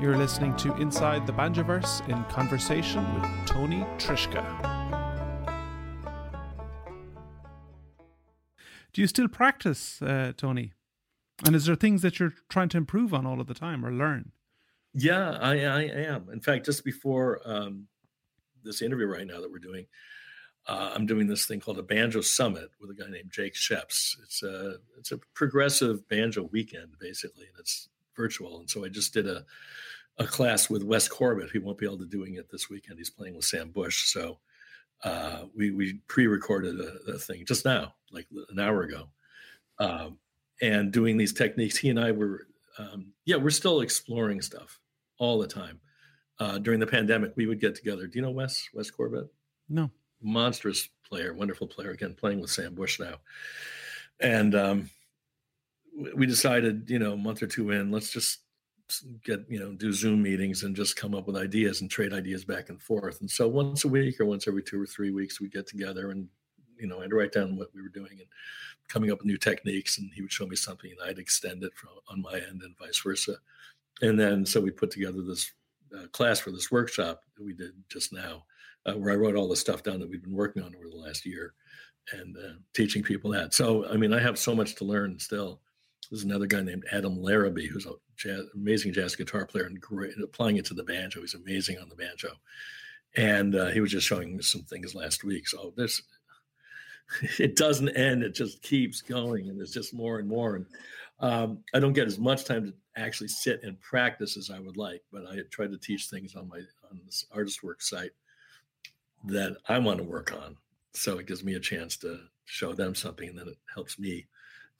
[0.00, 4.44] You're listening to Inside the Banjoverse in conversation with Tony Trischka.
[8.92, 10.72] Do you still practice, uh, Tony?
[11.44, 13.92] And is there things that you're trying to improve on all of the time or
[13.92, 14.32] learn?
[14.92, 16.28] Yeah, I, I am.
[16.32, 17.86] In fact, just before um,
[18.62, 19.86] this interview right now that we're doing,
[20.66, 24.16] uh, I'm doing this thing called a banjo summit with a guy named Jake Schepps.
[24.22, 27.88] It's a it's a progressive banjo weekend basically, and it's
[28.20, 28.60] virtual.
[28.60, 29.44] And so I just did a
[30.18, 31.50] a class with Wes Corbett.
[31.50, 32.98] He won't be able to doing it this weekend.
[32.98, 34.04] He's playing with Sam Bush.
[34.12, 34.38] So
[35.02, 39.08] uh, we we pre-recorded a, a, thing just now, like an hour ago,
[39.78, 40.18] um,
[40.60, 41.78] and doing these techniques.
[41.78, 42.46] He and I were
[42.78, 44.78] um, yeah, we're still exploring stuff
[45.18, 45.80] all the time.
[46.38, 48.06] Uh, during the pandemic, we would get together.
[48.06, 49.26] Do you know Wes Wes Corbett?
[49.68, 49.90] No
[50.22, 51.92] monstrous player, wonderful player.
[51.92, 53.16] Again, playing with Sam Bush now,
[54.20, 54.90] and um,
[56.14, 58.40] we decided, you know, a month or two in, let's just
[59.22, 62.44] get you know do zoom meetings and just come up with ideas and trade ideas
[62.44, 65.40] back and forth and so once a week or once every two or three weeks
[65.40, 66.26] we get together and
[66.76, 68.26] you know i'd write down what we were doing and
[68.88, 71.72] coming up with new techniques and he would show me something and i'd extend it
[71.76, 73.36] from on my end and vice versa
[74.02, 75.52] and then so we put together this
[75.96, 78.42] uh, class for this workshop that we did just now
[78.86, 80.96] uh, where I wrote all the stuff down that we've been working on over the
[80.96, 81.54] last year
[82.12, 83.54] and uh, teaching people that.
[83.54, 85.60] So, I mean, I have so much to learn still.
[86.10, 90.12] There's another guy named Adam Larrabee, who's an jazz, amazing jazz guitar player and great
[90.22, 91.20] applying it to the banjo.
[91.20, 92.30] He's amazing on the banjo.
[93.16, 95.48] And uh, he was just showing me some things last week.
[95.48, 96.02] So this,
[97.38, 98.22] it doesn't end.
[98.22, 100.56] It just keeps going, and there's just more and more.
[100.56, 100.66] And
[101.20, 104.76] um, I don't get as much time to actually sit and practice as I would
[104.76, 106.58] like, but I try to teach things on my
[106.90, 108.10] on this artist work site
[109.24, 110.56] that I want to work on.
[110.92, 114.26] So it gives me a chance to show them something, and then it helps me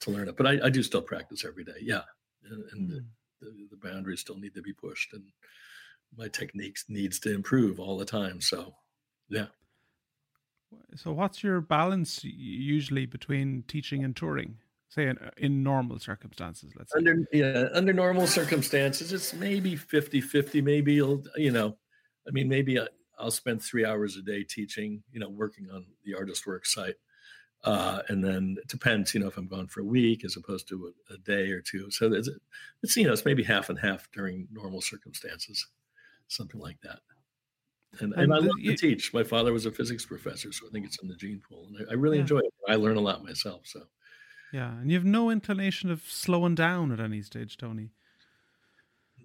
[0.01, 0.37] to learn it.
[0.37, 1.79] But I, I do still practice every day.
[1.81, 2.01] Yeah,
[2.49, 3.05] and, and mm.
[3.39, 5.23] the, the, the boundaries still need to be pushed, and
[6.17, 8.41] my techniques needs to improve all the time.
[8.41, 8.75] So,
[9.29, 9.47] yeah.
[10.95, 14.57] So, what's your balance usually between teaching and touring?
[14.89, 16.99] Say in, in normal circumstances, let's say.
[17.31, 21.77] Yeah, under normal circumstances, it's maybe 50-50, maybe you'll you know,
[22.27, 22.77] I mean, maybe
[23.17, 26.95] I'll spend three hours a day teaching, you know, working on the artist work site.
[27.63, 30.67] Uh, and then it depends, you know, if I'm gone for a week as opposed
[30.69, 31.91] to a, a day or two.
[31.91, 32.29] So it's,
[32.81, 35.67] it's, you know, it's maybe half and half during normal circumstances,
[36.27, 36.99] something like that.
[37.99, 39.13] And, and, and I love you, to teach.
[39.13, 41.67] My father was a physics professor, so I think it's in the gene pool.
[41.67, 42.21] And I, I really yeah.
[42.21, 42.53] enjoy it.
[42.67, 43.61] I learn a lot myself.
[43.65, 43.83] So,
[44.51, 44.71] yeah.
[44.79, 47.91] And you have no inclination of slowing down at any stage, Tony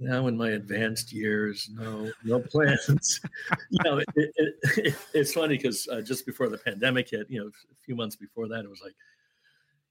[0.01, 3.21] now in my advanced years, no, no plans.
[3.71, 7.41] you know, it, it, it, it's funny because uh, just before the pandemic hit, you
[7.41, 8.95] know, a few months before that, it was like,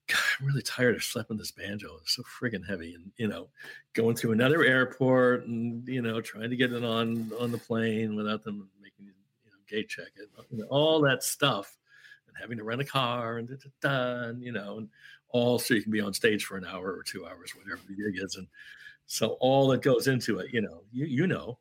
[0.07, 1.97] God, I'm really tired of schlepping this banjo.
[2.01, 3.47] It's so friggin' heavy, and you know,
[3.93, 8.15] going through another airport, and you know, trying to get it on on the plane
[8.15, 11.75] without them making you know gate check it, you know, all that stuff,
[12.27, 14.89] and having to rent a car and da, da, da, and you know, and
[15.29, 17.95] all so you can be on stage for an hour or two hours, whatever the
[17.95, 18.47] gig is, and
[19.07, 21.59] so all that goes into it, you know, you you know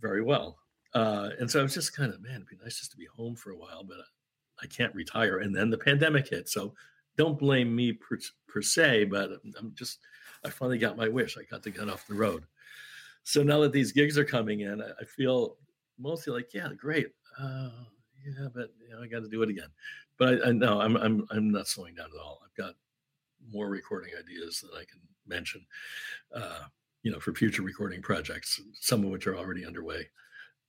[0.00, 0.58] very well.
[0.94, 3.06] Uh, and so I was just kind of, man, it'd be nice just to be
[3.06, 3.98] home for a while, but
[4.62, 5.38] I can't retire.
[5.38, 6.48] And then the pandemic hit.
[6.48, 6.74] So
[7.16, 10.00] don't blame me per, per se, but I'm just,
[10.44, 11.38] I finally got my wish.
[11.38, 12.44] I got to get off the road.
[13.24, 15.56] So now that these gigs are coming in, I, I feel
[15.98, 17.08] mostly like, yeah, great.
[17.40, 17.70] Uh,
[18.24, 19.68] yeah, but you know, I got to do it again.
[20.18, 22.40] But I, I know I'm, I'm, I'm not slowing down at all.
[22.44, 22.74] I've got
[23.50, 25.64] more recording ideas that I can mention,
[26.34, 26.64] uh,
[27.02, 30.08] you know, for future recording projects, some of which are already underway.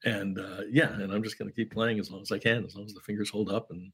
[0.03, 2.65] And uh, yeah, and I'm just going to keep playing as long as I can,
[2.65, 3.91] as long as the fingers hold up and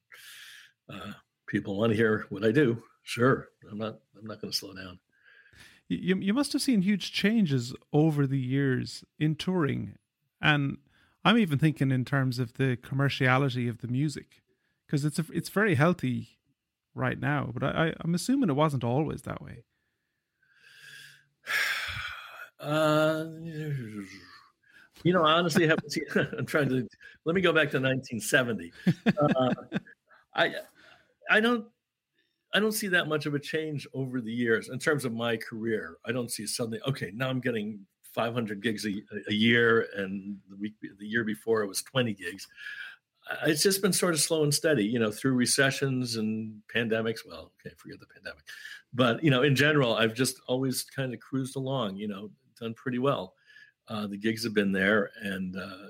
[0.92, 1.12] uh,
[1.48, 3.50] people want to hear what I do, sure.
[3.70, 5.00] I'm not I'm not going to slow down.
[5.88, 9.96] You you must have seen huge changes over the years in touring,
[10.42, 10.78] and
[11.24, 14.42] I'm even thinking in terms of the commerciality of the music,
[14.86, 16.40] because it's a, it's very healthy
[16.96, 17.52] right now.
[17.54, 19.64] But I, I'm assuming it wasn't always that way.
[22.60, 23.26] Uh,
[25.04, 26.04] you know, honestly, I haven't seen.
[26.38, 26.88] I'm trying to.
[27.26, 28.72] Let me go back to 1970.
[29.06, 29.54] Uh,
[30.36, 30.54] I
[31.30, 31.66] I don't
[32.54, 35.38] I don't see that much of a change over the years in terms of my
[35.38, 35.98] career.
[36.06, 38.94] I don't see suddenly okay now I'm getting 500 gigs a,
[39.28, 42.48] a year, and the week the year before it was 20 gigs.
[43.46, 47.20] It's just been sort of slow and steady, you know, through recessions and pandemics.
[47.28, 48.44] Well, okay, forget the pandemic,
[48.94, 52.74] but you know, in general, I've just always kind of cruised along, you know, done
[52.74, 53.34] pretty well.
[53.88, 55.88] Uh, the gigs have been there, and uh,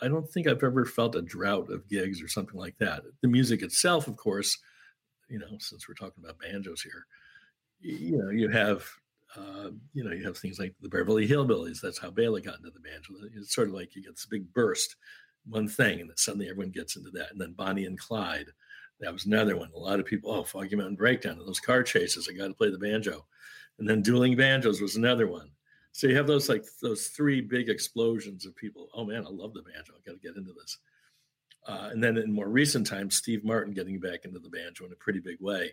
[0.00, 3.02] I don't think I've ever felt a drought of gigs or something like that.
[3.22, 4.56] The music itself, of course,
[5.28, 7.06] you know, since we're talking about banjos here,
[7.80, 8.88] you know, you have,
[9.36, 11.80] uh, you know, you have things like the Beverly Hillbillies.
[11.80, 13.14] That's how Bela got into the banjo.
[13.34, 14.96] It's sort of like you get this big burst,
[15.48, 17.32] one thing, and then suddenly everyone gets into that.
[17.32, 18.48] And then Bonnie and Clyde,
[19.00, 19.70] that was another one.
[19.74, 22.28] A lot of people, oh, Foggy Mountain Breakdown, and those car chases.
[22.28, 23.26] I got to play the banjo.
[23.78, 25.50] And then Dueling Banjos was another one.
[25.92, 28.88] So you have those like those three big explosions of people.
[28.94, 29.94] Oh man, I love the banjo.
[29.94, 30.78] I got to get into this.
[31.66, 34.92] Uh, and then in more recent times, Steve Martin getting back into the banjo in
[34.92, 35.72] a pretty big way,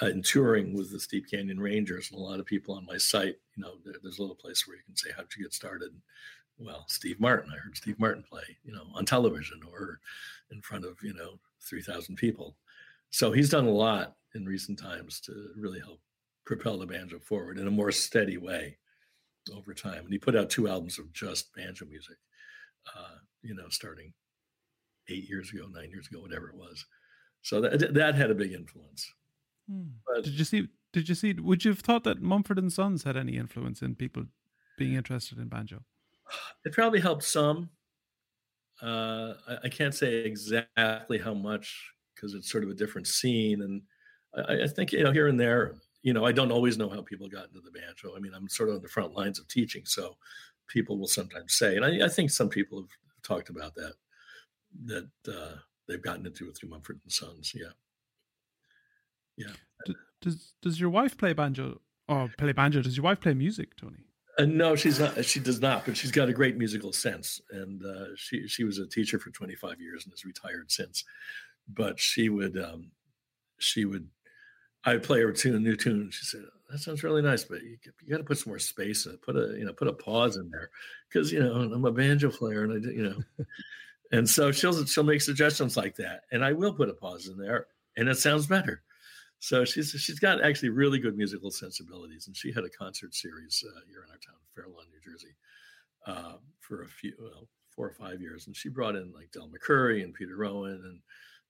[0.00, 2.10] uh, and touring with the Steep Canyon Rangers.
[2.10, 4.66] And a lot of people on my site, you know, there, there's a little place
[4.66, 5.90] where you can say, "How'd you get started?"
[6.58, 7.50] Well, Steve Martin.
[7.52, 10.00] I heard Steve Martin play, you know, on television or
[10.50, 12.56] in front of you know three thousand people.
[13.10, 16.00] So he's done a lot in recent times to really help
[16.44, 18.76] propel the banjo forward in a more steady way
[19.54, 20.04] over time.
[20.04, 22.16] And he put out two albums of just banjo music,
[22.96, 24.12] uh, you know, starting
[25.08, 26.84] eight years ago, nine years ago, whatever it was.
[27.42, 29.12] So that that had a big influence.
[29.70, 29.82] Hmm.
[30.06, 30.68] But, did you see?
[30.92, 31.34] Did you see?
[31.34, 34.24] Would you have thought that Mumford and Sons had any influence in people
[34.78, 35.82] being interested in banjo?
[36.64, 37.70] It probably helped some.
[38.82, 43.62] Uh, I, I, can't say exactly how much because it's sort of a different scene,
[43.62, 43.82] and
[44.34, 47.02] I, I think you know here and there you know, I don't always know how
[47.02, 48.16] people got into the banjo.
[48.16, 50.16] I mean, I'm sort of on the front lines of teaching, so
[50.68, 52.90] people will sometimes say, and I, I think some people have
[53.22, 53.94] talked about that,
[54.84, 55.56] that uh,
[55.88, 57.52] they've gotten into it through Mumford and Sons.
[57.54, 57.72] Yeah,
[59.36, 59.94] yeah.
[60.20, 62.82] Does Does your wife play banjo or play banjo?
[62.82, 64.04] Does your wife play music, Tony?
[64.38, 65.24] Uh, no, she's not.
[65.24, 68.78] She does not, but she's got a great musical sense, and uh, she she was
[68.78, 71.04] a teacher for 25 years and has retired since.
[71.68, 72.90] But she would um,
[73.58, 74.08] she would
[74.86, 76.10] I play her tune, a new tune.
[76.12, 79.04] She said, "That sounds really nice, but you, you got to put some more space
[79.04, 79.22] in it.
[79.22, 80.70] Put a you know put a pause in there
[81.08, 83.44] because you know I'm a banjo player and I you know."
[84.12, 87.36] and so she'll she'll make suggestions like that, and I will put a pause in
[87.36, 87.66] there,
[87.96, 88.82] and it sounds better.
[89.40, 93.64] So she's she's got actually really good musical sensibilities, and she had a concert series
[93.66, 95.34] uh, here in our town, Fairlawn, New Jersey,
[96.06, 99.50] uh, for a few well, four or five years, and she brought in like Del
[99.50, 101.00] McCoury and Peter Rowan and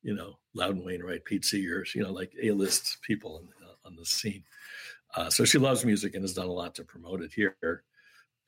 [0.07, 4.07] you know, Loudon Wainwright, Pete Seegers, you know, like A-list people in, uh, on the
[4.07, 4.45] scene.
[5.17, 7.57] Uh, so she loves music and has done a lot to promote it here,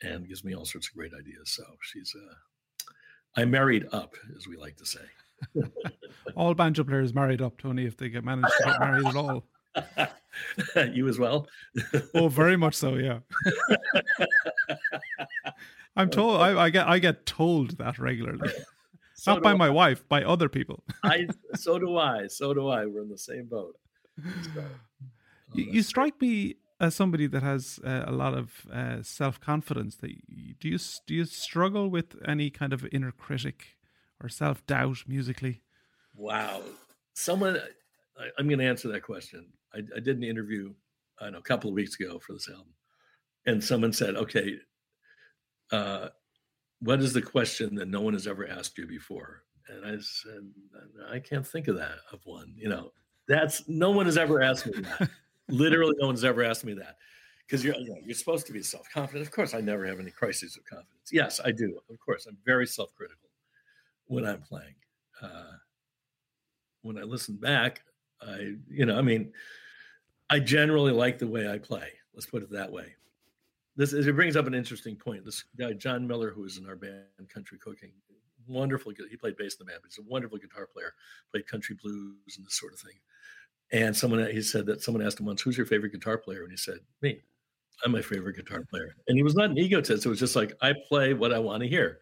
[0.01, 1.51] and gives me all sorts of great ideas.
[1.51, 2.35] So she's, uh,
[3.41, 5.01] I married up, as we like to say.
[6.37, 9.45] all banjo players married up, Tony, if they get managed to get married at all.
[10.95, 11.49] you as well?
[12.15, 12.95] oh, very much so.
[12.95, 13.19] Yeah.
[15.97, 16.41] I'm told.
[16.41, 16.87] I, I, get.
[16.87, 18.53] I get told that regularly.
[19.19, 20.85] So Not by my wife, by other people.
[21.03, 22.29] I so do I.
[22.29, 22.87] So do I.
[22.87, 23.77] We're in the same boat.
[24.23, 24.63] So, oh,
[25.55, 29.97] you, you strike me as somebody that has uh, a lot of uh, self confidence.
[29.97, 33.77] That you, do you do you struggle with any kind of inner critic
[34.23, 35.63] or self doubt musically?
[36.15, 36.63] Wow,
[37.15, 37.59] someone.
[38.17, 40.75] I, I'm going to answer that question I, I did an interview,
[41.21, 42.75] I know, a couple of weeks ago for this album,
[43.47, 44.59] and someone said, "Okay,
[45.73, 46.09] uh,
[46.81, 50.51] what is the question that no one has ever asked you before?" And I said,
[51.11, 52.53] "I can't think of that of one.
[52.57, 52.93] You know,
[53.27, 55.11] that's no one has ever asked me that.
[55.49, 56.97] Literally, no one's ever asked me that."
[57.47, 59.27] Because you're, you you're supposed to be self confident.
[59.27, 61.11] Of course, I never have any crises of confidence.
[61.11, 61.81] Yes, I do.
[61.89, 63.31] Of course, I'm very self critical
[64.07, 64.75] when I'm playing.
[65.23, 65.53] Uh,
[66.83, 67.83] when I listen back,
[68.21, 69.33] I, you know, I mean,
[70.31, 71.89] I generally like the way I play.
[72.15, 72.95] Let's put it that way.
[73.79, 75.25] This it brings up an interesting point.
[75.25, 77.93] This guy John Miller, who is in our band Country Cooking,
[78.49, 78.93] wonderful.
[79.09, 80.95] He played bass in the band, but he's a wonderful guitar player.
[81.31, 82.99] Played country blues and this sort of thing.
[83.71, 86.51] And someone he said that someone asked him once, "Who's your favorite guitar player?" And
[86.51, 87.23] he said, "Me.
[87.85, 90.05] I'm my favorite guitar player." And he was not an egotist.
[90.05, 92.01] It was just like I play what I want to hear.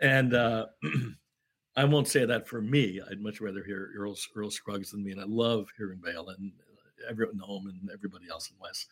[0.00, 0.66] And uh,
[1.76, 3.00] I won't say that for me.
[3.08, 6.50] I'd much rather hear Earl, Earl Scruggs than me, and I love hearing Bela and
[6.58, 8.86] uh, everyone Noam and everybody else in Wes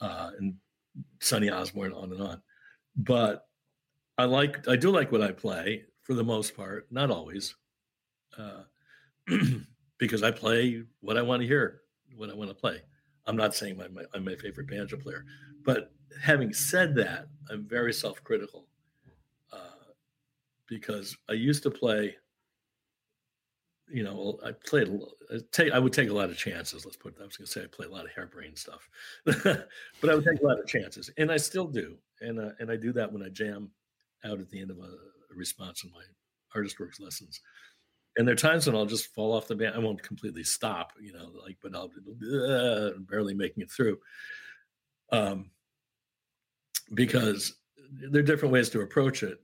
[0.00, 0.54] uh, and
[1.20, 2.42] Sonny Osborne, on and on.
[2.96, 3.46] But
[4.18, 7.54] I like, I do like what I play for the most part, not always,
[8.38, 8.62] uh,
[9.98, 11.82] because I play what I want to hear,
[12.16, 12.82] what I want to play.
[13.26, 15.24] I'm not saying I'm my, I'm my favorite banjo player,
[15.64, 18.66] but having said that, I'm very self-critical
[20.70, 22.16] because I used to play.
[23.92, 24.88] You know, I played.
[25.32, 25.72] I take.
[25.72, 26.84] I would take a lot of chances.
[26.84, 27.16] Let's put.
[27.20, 28.88] I was going to say I play a lot of harebrained stuff,
[29.24, 29.66] but
[30.08, 31.96] I would take a lot of chances, and I still do.
[32.20, 33.70] And uh, and I do that when I jam
[34.24, 36.02] out at the end of a, a response in my
[36.54, 37.40] artist works lessons.
[38.16, 39.74] And there are times when I'll just fall off the band.
[39.74, 41.90] I won't completely stop, you know, like, but I'll
[42.48, 43.98] uh, barely making it through.
[45.12, 45.50] Um,
[46.94, 47.54] because
[47.90, 49.40] there are different ways to approach it.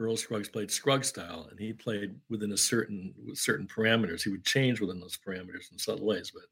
[0.00, 4.22] Earl Scruggs played Scruggs style, and he played within a certain with certain parameters.
[4.22, 6.32] He would change within those parameters in subtle ways.
[6.32, 6.44] But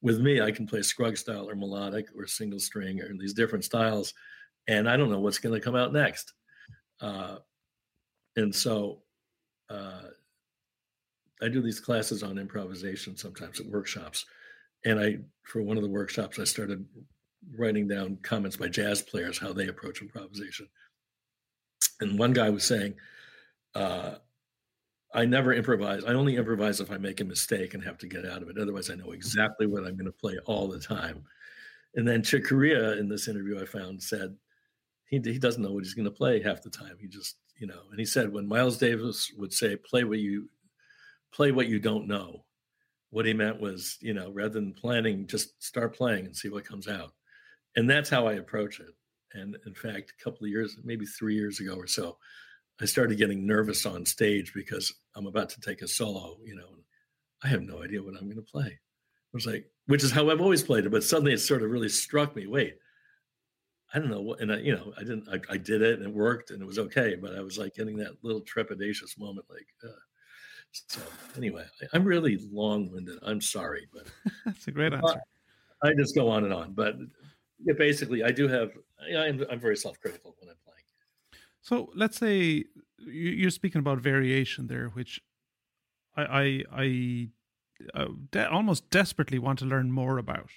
[0.00, 3.64] with me, I can play Scruggs style or melodic or single string or these different
[3.64, 4.14] styles,
[4.68, 6.32] and I don't know what's going to come out next.
[7.00, 7.36] Uh,
[8.36, 9.02] and so,
[9.68, 10.08] uh,
[11.42, 14.24] I do these classes on improvisation sometimes at workshops,
[14.86, 16.86] and I for one of the workshops I started
[17.56, 20.68] writing down comments by jazz players how they approach improvisation
[22.00, 22.94] and one guy was saying,
[23.74, 24.16] uh,
[25.14, 26.04] I never improvise.
[26.04, 28.58] I only improvise if I make a mistake and have to get out of it.
[28.58, 31.24] Otherwise, I know exactly what I'm going to play all the time.
[31.94, 34.36] And then Chick Corea in this interview I found said
[35.06, 36.96] he, he doesn't know what he's going to play half the time.
[37.00, 40.48] He just, you know, and he said when Miles Davis would say, play what you
[41.32, 42.44] play what you don't know,
[43.10, 46.64] what he meant was, you know, rather than planning, just start playing and see what
[46.64, 47.12] comes out.
[47.76, 48.94] And that's how I approach it.
[49.34, 52.18] And in fact, a couple of years, maybe three years ago or so,
[52.80, 56.68] I started getting nervous on stage because I'm about to take a solo, you know,
[56.72, 56.82] and
[57.42, 58.66] I have no idea what I'm going to play.
[58.66, 61.70] I was like, which is how I've always played it, but suddenly it sort of
[61.70, 62.46] really struck me.
[62.46, 62.76] Wait,
[63.92, 66.08] I don't know what, and I, you know, I didn't, I, I did it and
[66.08, 69.46] it worked and it was okay, but I was like getting that little trepidatious moment,
[69.50, 69.94] like, uh,
[70.72, 71.00] so
[71.36, 73.18] anyway, I, am really long-winded.
[73.22, 74.06] I'm sorry, but
[74.44, 75.20] that's a great answer.
[75.82, 76.96] I just go on and on, but
[77.64, 78.70] yeah, basically, I do have.
[79.00, 80.84] I'm, I'm very self-critical when I'm playing.
[81.60, 82.64] So let's say
[82.98, 85.20] you're speaking about variation there, which
[86.16, 87.28] I I, I
[87.94, 90.50] uh, de- almost desperately want to learn more about.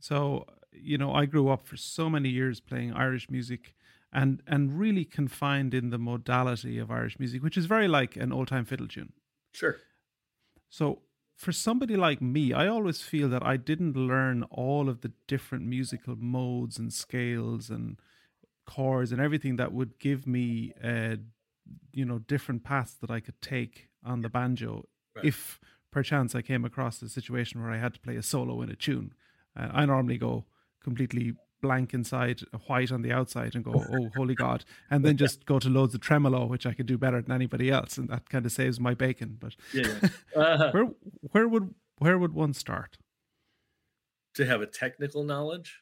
[0.00, 3.74] So you know, I grew up for so many years playing Irish music,
[4.12, 8.32] and and really confined in the modality of Irish music, which is very like an
[8.32, 9.12] old time fiddle tune.
[9.52, 9.76] Sure.
[10.70, 11.02] So
[11.38, 15.66] for somebody like me, I always feel that I didn't learn all of the different
[15.66, 17.96] musical modes and scales and
[18.66, 21.16] chords and everything that would give me, uh,
[21.92, 25.26] you know, different paths that I could take on the banjo right.
[25.26, 25.60] if
[25.92, 28.76] perchance I came across a situation where I had to play a solo in a
[28.76, 29.14] tune.
[29.56, 30.44] Uh, I normally go
[30.82, 35.46] completely blank inside, white on the outside, and go, "Oh, holy God!" and then just
[35.46, 38.28] go to loads of tremolo, which I could do better than anybody else, and that
[38.28, 39.36] kind of saves my bacon.
[39.40, 40.08] But yeah, yeah.
[40.36, 40.70] Uh-huh.
[40.72, 40.88] where
[41.32, 42.98] where would where would one start?
[44.34, 45.80] To have a technical knowledge,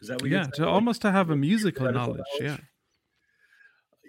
[0.00, 0.30] is that what?
[0.30, 2.60] You Yeah, to almost to have a musical knowledge, knowledge.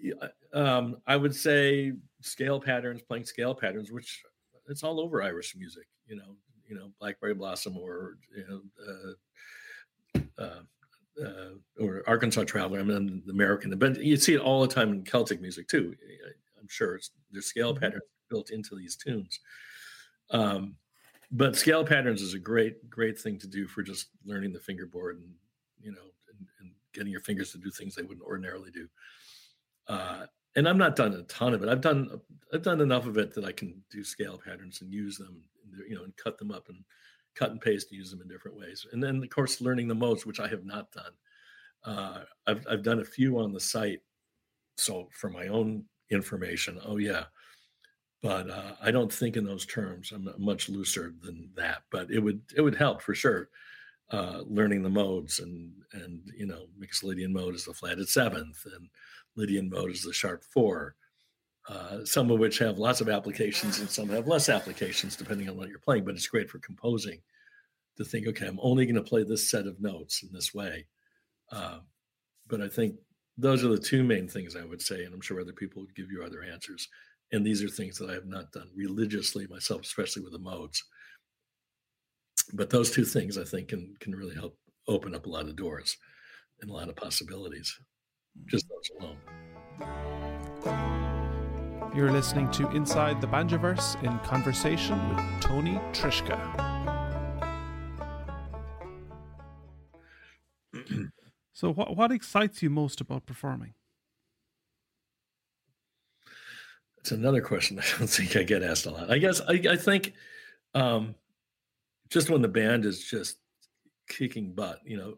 [0.01, 0.13] Yeah.
[0.53, 4.23] Um, I would say scale patterns, playing scale patterns, which
[4.67, 5.87] it's all over Irish music.
[6.07, 6.35] You know,
[6.67, 10.59] you know, Blackberry Blossom or you know, uh, uh,
[11.23, 12.79] uh, or Arkansas Traveler.
[12.79, 15.95] I mean, the American, but you see it all the time in Celtic music too.
[16.59, 17.83] I'm sure it's, there's scale mm-hmm.
[17.83, 19.39] patterns built into these tunes.
[20.31, 20.75] Um,
[21.31, 25.17] but scale patterns is a great, great thing to do for just learning the fingerboard
[25.17, 25.29] and
[25.81, 28.87] you know, and, and getting your fingers to do things they wouldn't ordinarily do.
[29.87, 31.69] Uh, and I'm not done a ton of it.
[31.69, 32.19] I've done
[32.53, 35.43] I've done enough of it that I can do scale patterns and use them,
[35.87, 36.83] you know, and cut them up and
[37.39, 38.85] cut and paste and use them in different ways.
[38.91, 41.13] And then, of course, learning the modes, which I have not done.
[41.85, 44.01] Uh, I've, I've done a few on the site.
[44.77, 47.25] So for my own information, oh, yeah.
[48.21, 50.11] But uh, I don't think in those terms.
[50.11, 51.83] I'm much looser than that.
[51.89, 53.47] But it would it would help for sure.
[54.11, 58.89] Uh, learning the modes and and you know Mixolydian mode is the flatted seventh and
[59.37, 60.95] Lydian mode is the sharp four
[61.69, 65.55] uh, some of which have lots of applications and some have less applications depending on
[65.55, 66.03] what you're playing.
[66.03, 67.21] But it's great for composing
[67.99, 70.87] to think, okay, I'm only going to play this set of notes in this way.
[71.51, 71.79] Uh,
[72.47, 72.95] but I think
[73.37, 75.95] those are the two main things I would say, and I'm sure other people would
[75.95, 76.87] give you other answers.
[77.31, 80.83] And these are things that I have not done religiously myself, especially with the modes.
[82.53, 85.55] But those two things I think can can really help open up a lot of
[85.55, 85.95] doors
[86.61, 87.77] and a lot of possibilities.
[88.45, 89.17] Just those alone.
[91.95, 96.68] You're listening to Inside the Banjoverse in conversation with Tony Trischka.
[101.59, 103.73] So, what, what excites you most about performing?
[106.99, 109.11] It's another question I don't think I get asked a lot.
[109.11, 110.13] I guess I, I think
[110.73, 111.15] um,
[112.09, 113.39] just when the band is just
[114.07, 115.17] kicking butt, you know,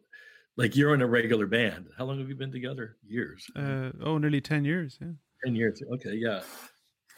[0.57, 1.89] like you're in a regular band.
[1.95, 2.97] How long have you been together?
[3.05, 3.45] Years.
[3.55, 4.97] Uh, oh, nearly 10 years.
[4.99, 5.11] Yeah.
[5.45, 5.83] 10 years.
[5.93, 6.15] Okay.
[6.15, 6.41] Yeah.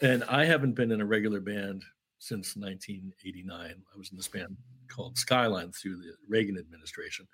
[0.02, 1.82] And I haven't been in a regular band
[2.18, 3.48] since 1989.
[3.58, 4.54] I was in this band
[4.88, 7.26] called Skyline through the Reagan administration.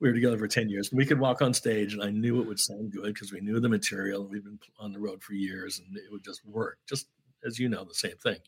[0.00, 2.46] We were together for 10 years we could walk on stage and I knew it
[2.46, 5.78] would sound good because we knew the material we'd been on the road for years
[5.78, 7.08] and it would just work, just
[7.44, 8.38] as you know, the same thing.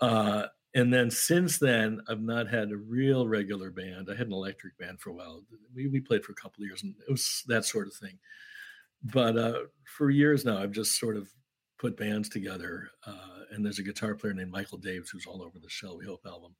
[0.00, 4.08] Uh, and then since then, I've not had a real regular band.
[4.10, 5.42] I had an electric band for a while.
[5.74, 8.18] We, we played for a couple of years and it was that sort of thing.
[9.04, 11.28] But uh, for years now, I've just sort of
[11.78, 12.88] put bands together.
[13.06, 16.06] Uh, and there's a guitar player named Michael Davis who's all over the Shall We
[16.06, 16.54] Hope album,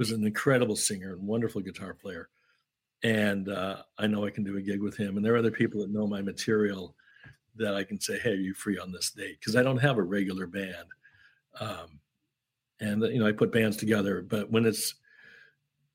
[0.00, 2.30] who's an incredible singer and wonderful guitar player.
[3.02, 5.18] And uh, I know I can do a gig with him.
[5.18, 6.96] And there are other people that know my material
[7.56, 9.98] that I can say, "Hey, are you free on this date?" Because I don't have
[9.98, 10.88] a regular band.
[11.60, 12.00] Um,
[12.80, 14.94] and you know, I put bands together, but when it's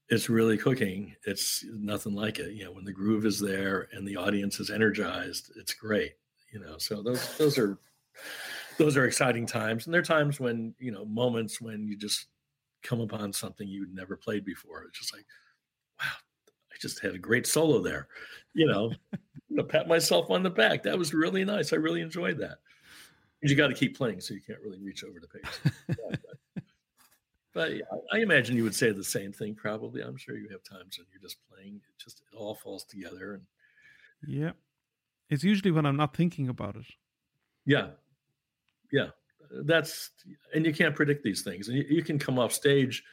[0.10, 2.54] it's really cooking, it's nothing like it.
[2.54, 6.12] You know, when the groove is there and the audience is energized, it's great.
[6.54, 7.80] You know, so those those are
[8.78, 12.28] those are exciting times and there are times when you know moments when you just
[12.86, 14.84] come upon something you'd never played before.
[14.84, 15.26] It's just like
[16.00, 16.12] wow
[16.72, 18.08] i just had a great solo there
[18.56, 18.92] you know?
[19.70, 20.84] Pat myself on the back.
[20.84, 21.72] That was really nice.
[21.72, 22.58] I really enjoyed that.
[23.42, 25.96] You got to keep playing so you can't really reach over the page yeah,
[26.56, 26.64] but,
[27.54, 30.02] but yeah, i imagine you would say the same thing probably.
[30.02, 33.34] I'm sure you have times when you're just playing it just it all falls together
[33.34, 33.44] and
[34.26, 34.52] yeah.
[35.30, 36.86] It's usually when i'm not thinking about it.
[37.66, 37.90] Yeah.
[38.92, 39.10] Yeah,
[39.64, 40.12] that's
[40.54, 41.68] and you can't predict these things.
[41.68, 43.04] And you, you can come off stage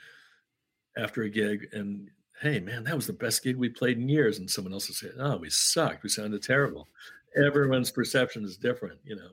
[0.97, 2.11] after a gig and
[2.41, 4.95] hey man, that was the best gig we played in years, and someone else will
[4.97, 6.89] say, oh, we sucked, we sounded terrible.
[7.37, 9.31] Everyone's perception is different, you know.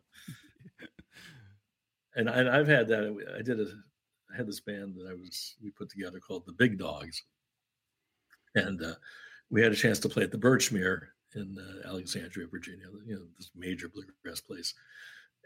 [2.16, 3.36] and and I've had that.
[3.38, 3.66] I did a
[4.32, 7.24] I had this band that I was we put together called the Big Dogs,
[8.56, 8.94] and uh,
[9.50, 13.22] we had a chance to play at the Birchmere in uh, Alexandria, Virginia, you know,
[13.38, 14.74] this major bluegrass place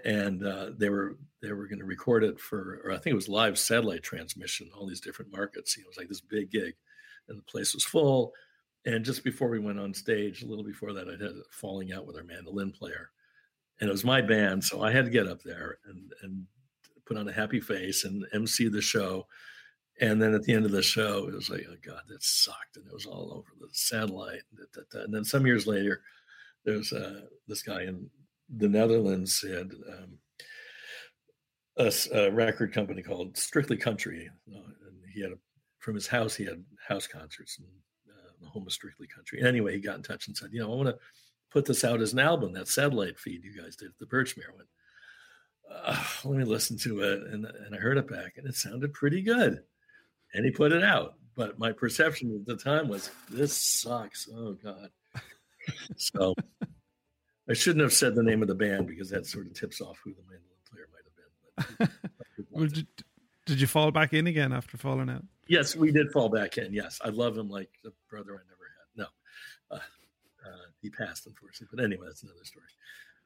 [0.04, 3.16] and uh, they were they were going to record it for, or I think it
[3.16, 5.76] was live satellite transmission, all these different markets.
[5.76, 6.76] You know, it was like this big gig,
[7.28, 8.34] and the place was full.
[8.86, 11.94] And just before we went on stage, a little before that, I had a falling
[11.94, 13.12] out with our mandolin player,
[13.80, 16.46] and it was my band, so I had to get up there and and
[17.06, 19.28] put on a happy face and MC the show.
[20.02, 22.78] And then at the end of the show, it was like, oh God, that sucked,
[22.78, 24.42] and it was all over the satellite.
[24.94, 26.02] And then some years later,
[26.66, 28.10] there's uh, this guy in
[28.58, 30.18] the Netherlands had um,
[31.78, 35.38] a, a, record company called Strictly Country, uh, and he had a,
[35.80, 37.66] from his house he had house concerts in
[38.12, 39.42] uh, the home of Strictly Country.
[39.42, 40.98] Anyway, he got in touch and said, you know, I want to
[41.52, 42.54] put this out as an album.
[42.54, 44.52] That satellite feed you guys did at the Birchmere.
[45.72, 48.94] Uh, let me listen to it, and and I heard it back, and it sounded
[48.94, 49.64] pretty good.
[50.34, 54.28] And he put it out, but my perception at the time was this sucks.
[54.34, 54.90] Oh God.
[55.96, 56.34] so
[57.50, 60.00] I shouldn't have said the name of the band because that sort of tips off
[60.04, 62.48] who the mandolin player might have been.
[62.52, 62.88] well, did,
[63.46, 65.24] did, you fall back in again after falling out?
[65.48, 66.74] Yes, we did fall back in.
[66.74, 68.96] Yes, I love him like a brother I never had.
[68.96, 69.06] No,
[69.72, 69.80] uh,
[70.46, 71.76] uh, he passed unfortunately.
[71.76, 72.66] But anyway, that's another story.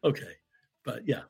[0.03, 0.33] Okay,
[0.83, 1.21] but yeah.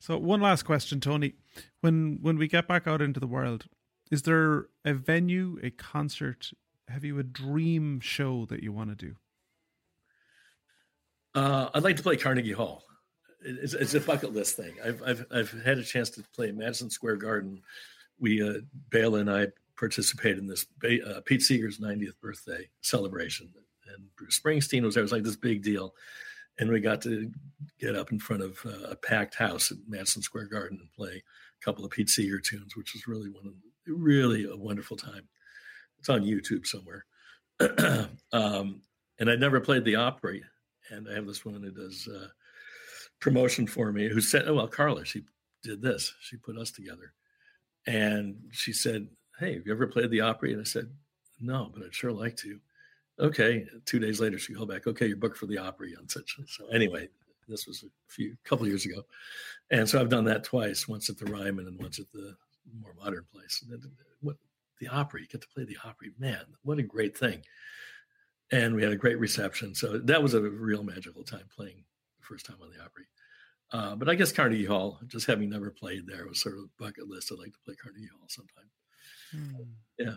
[0.00, 1.34] So one last question, Tony.
[1.80, 3.66] When when we get back out into the world,
[4.10, 6.50] is there a venue, a concert?
[6.88, 9.14] Have you a dream show that you want to do?
[11.34, 12.84] Uh, I'd like to play Carnegie Hall.
[13.42, 14.74] It's, it's, a bucket list thing.
[14.84, 17.62] I've, I've, I've had a chance to play Madison Square Garden.
[18.18, 18.60] We, uh,
[18.90, 23.50] Bela and I participate in this uh, Pete Seeger's 90th birthday celebration.
[23.94, 25.00] And Bruce Springsteen was there.
[25.00, 25.94] It was like this big deal.
[26.58, 27.30] And we got to
[27.78, 31.22] get up in front of uh, a packed house at Madison Square Garden and play
[31.22, 33.54] a couple of Pete Seeger tunes, which was really one of
[33.86, 35.26] really a wonderful time.
[35.98, 37.06] It's on YouTube somewhere.
[38.32, 38.82] um,
[39.18, 40.42] and I'd never played the Opry.
[40.90, 42.28] And I have this woman who does uh,
[43.20, 45.24] promotion for me who said, oh, well, Carla, she
[45.62, 46.14] did this.
[46.20, 47.12] She put us together.
[47.86, 50.52] And she said, Hey, have you ever played the Opry?
[50.52, 50.90] And I said,
[51.40, 52.58] No, but I'd sure like to.
[53.18, 53.66] Okay.
[53.84, 56.38] Two days later, she called back, Okay, you're booked for the Opry on such.
[56.46, 57.08] So, anyway,
[57.48, 59.02] this was a few couple years ago.
[59.70, 62.36] And so I've done that twice, once at the Ryman and once at the
[62.80, 63.64] more modern place.
[64.20, 64.36] What,
[64.78, 66.12] the Opry, you get to play the Opry.
[66.18, 67.42] Man, what a great thing.
[68.52, 69.74] And we had a great reception.
[69.74, 71.84] So that was a real magical time playing
[72.18, 73.04] the first time on the Opry.
[73.72, 76.82] Uh, but I guess Carnegie Hall, just having never played there, was sort of a
[76.82, 77.30] bucket list.
[77.30, 78.64] I'd like to play Carnegie Hall sometime.
[79.34, 79.66] Mm.
[79.98, 80.16] Yeah.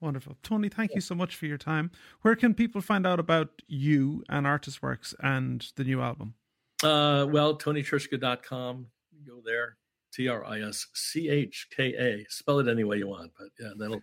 [0.00, 0.36] Wonderful.
[0.42, 0.96] Tony, thank yeah.
[0.96, 1.90] you so much for your time.
[2.22, 6.34] Where can people find out about you and Artist Works and the new album?
[6.82, 8.86] Uh, well, TonyTrischka.com.
[9.26, 9.76] Go there.
[10.12, 12.26] T R I S C H K A.
[12.28, 14.02] Spell it any way you want, but yeah, that'll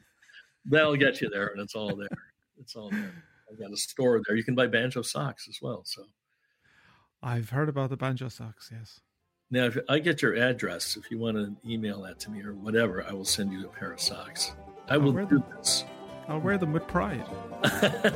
[0.66, 2.08] that'll get you there, and it's all there.
[2.60, 3.14] It's all there.
[3.52, 4.36] I've got a store there.
[4.36, 5.84] You can buy banjo socks as well.
[5.86, 6.04] So
[7.22, 8.70] I've heard about the banjo socks.
[8.72, 9.00] Yes.
[9.52, 12.54] Now, if I get your address, if you want to email that to me or
[12.54, 14.54] whatever, I will send you a pair of socks.
[14.88, 15.44] I will do them.
[15.58, 15.86] this.
[16.28, 17.26] I'll wear them with pride.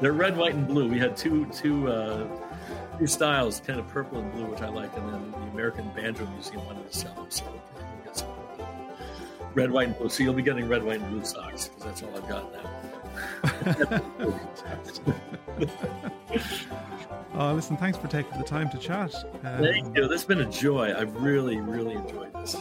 [0.00, 0.88] They're red, white, and blue.
[0.88, 2.26] We had two two uh,
[2.98, 6.26] two styles, kind of purple and blue, which I like, and then the American Banjo
[6.26, 8.28] Museum wanted to sell them, so we'll get some
[9.54, 10.08] red, white, and blue.
[10.08, 13.50] So you'll be getting red, white, and blue socks because that's all I've got now.
[17.34, 19.14] Uh, listen, thanks for taking the time to chat.
[19.42, 20.02] Um, Thank you.
[20.02, 20.94] This has been a joy.
[20.94, 22.56] I've really, really enjoyed this.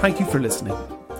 [0.00, 0.74] Thank you for listening.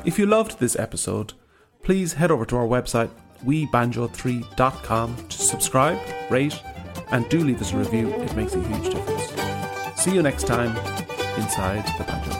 [0.07, 1.35] If you loved this episode,
[1.83, 3.11] please head over to our website,
[3.45, 5.99] webanjo3.com, to subscribe,
[6.31, 6.59] rate,
[7.11, 8.09] and do leave us a review.
[8.09, 10.01] It makes a huge difference.
[10.01, 10.75] See you next time
[11.37, 12.40] inside the Banjo.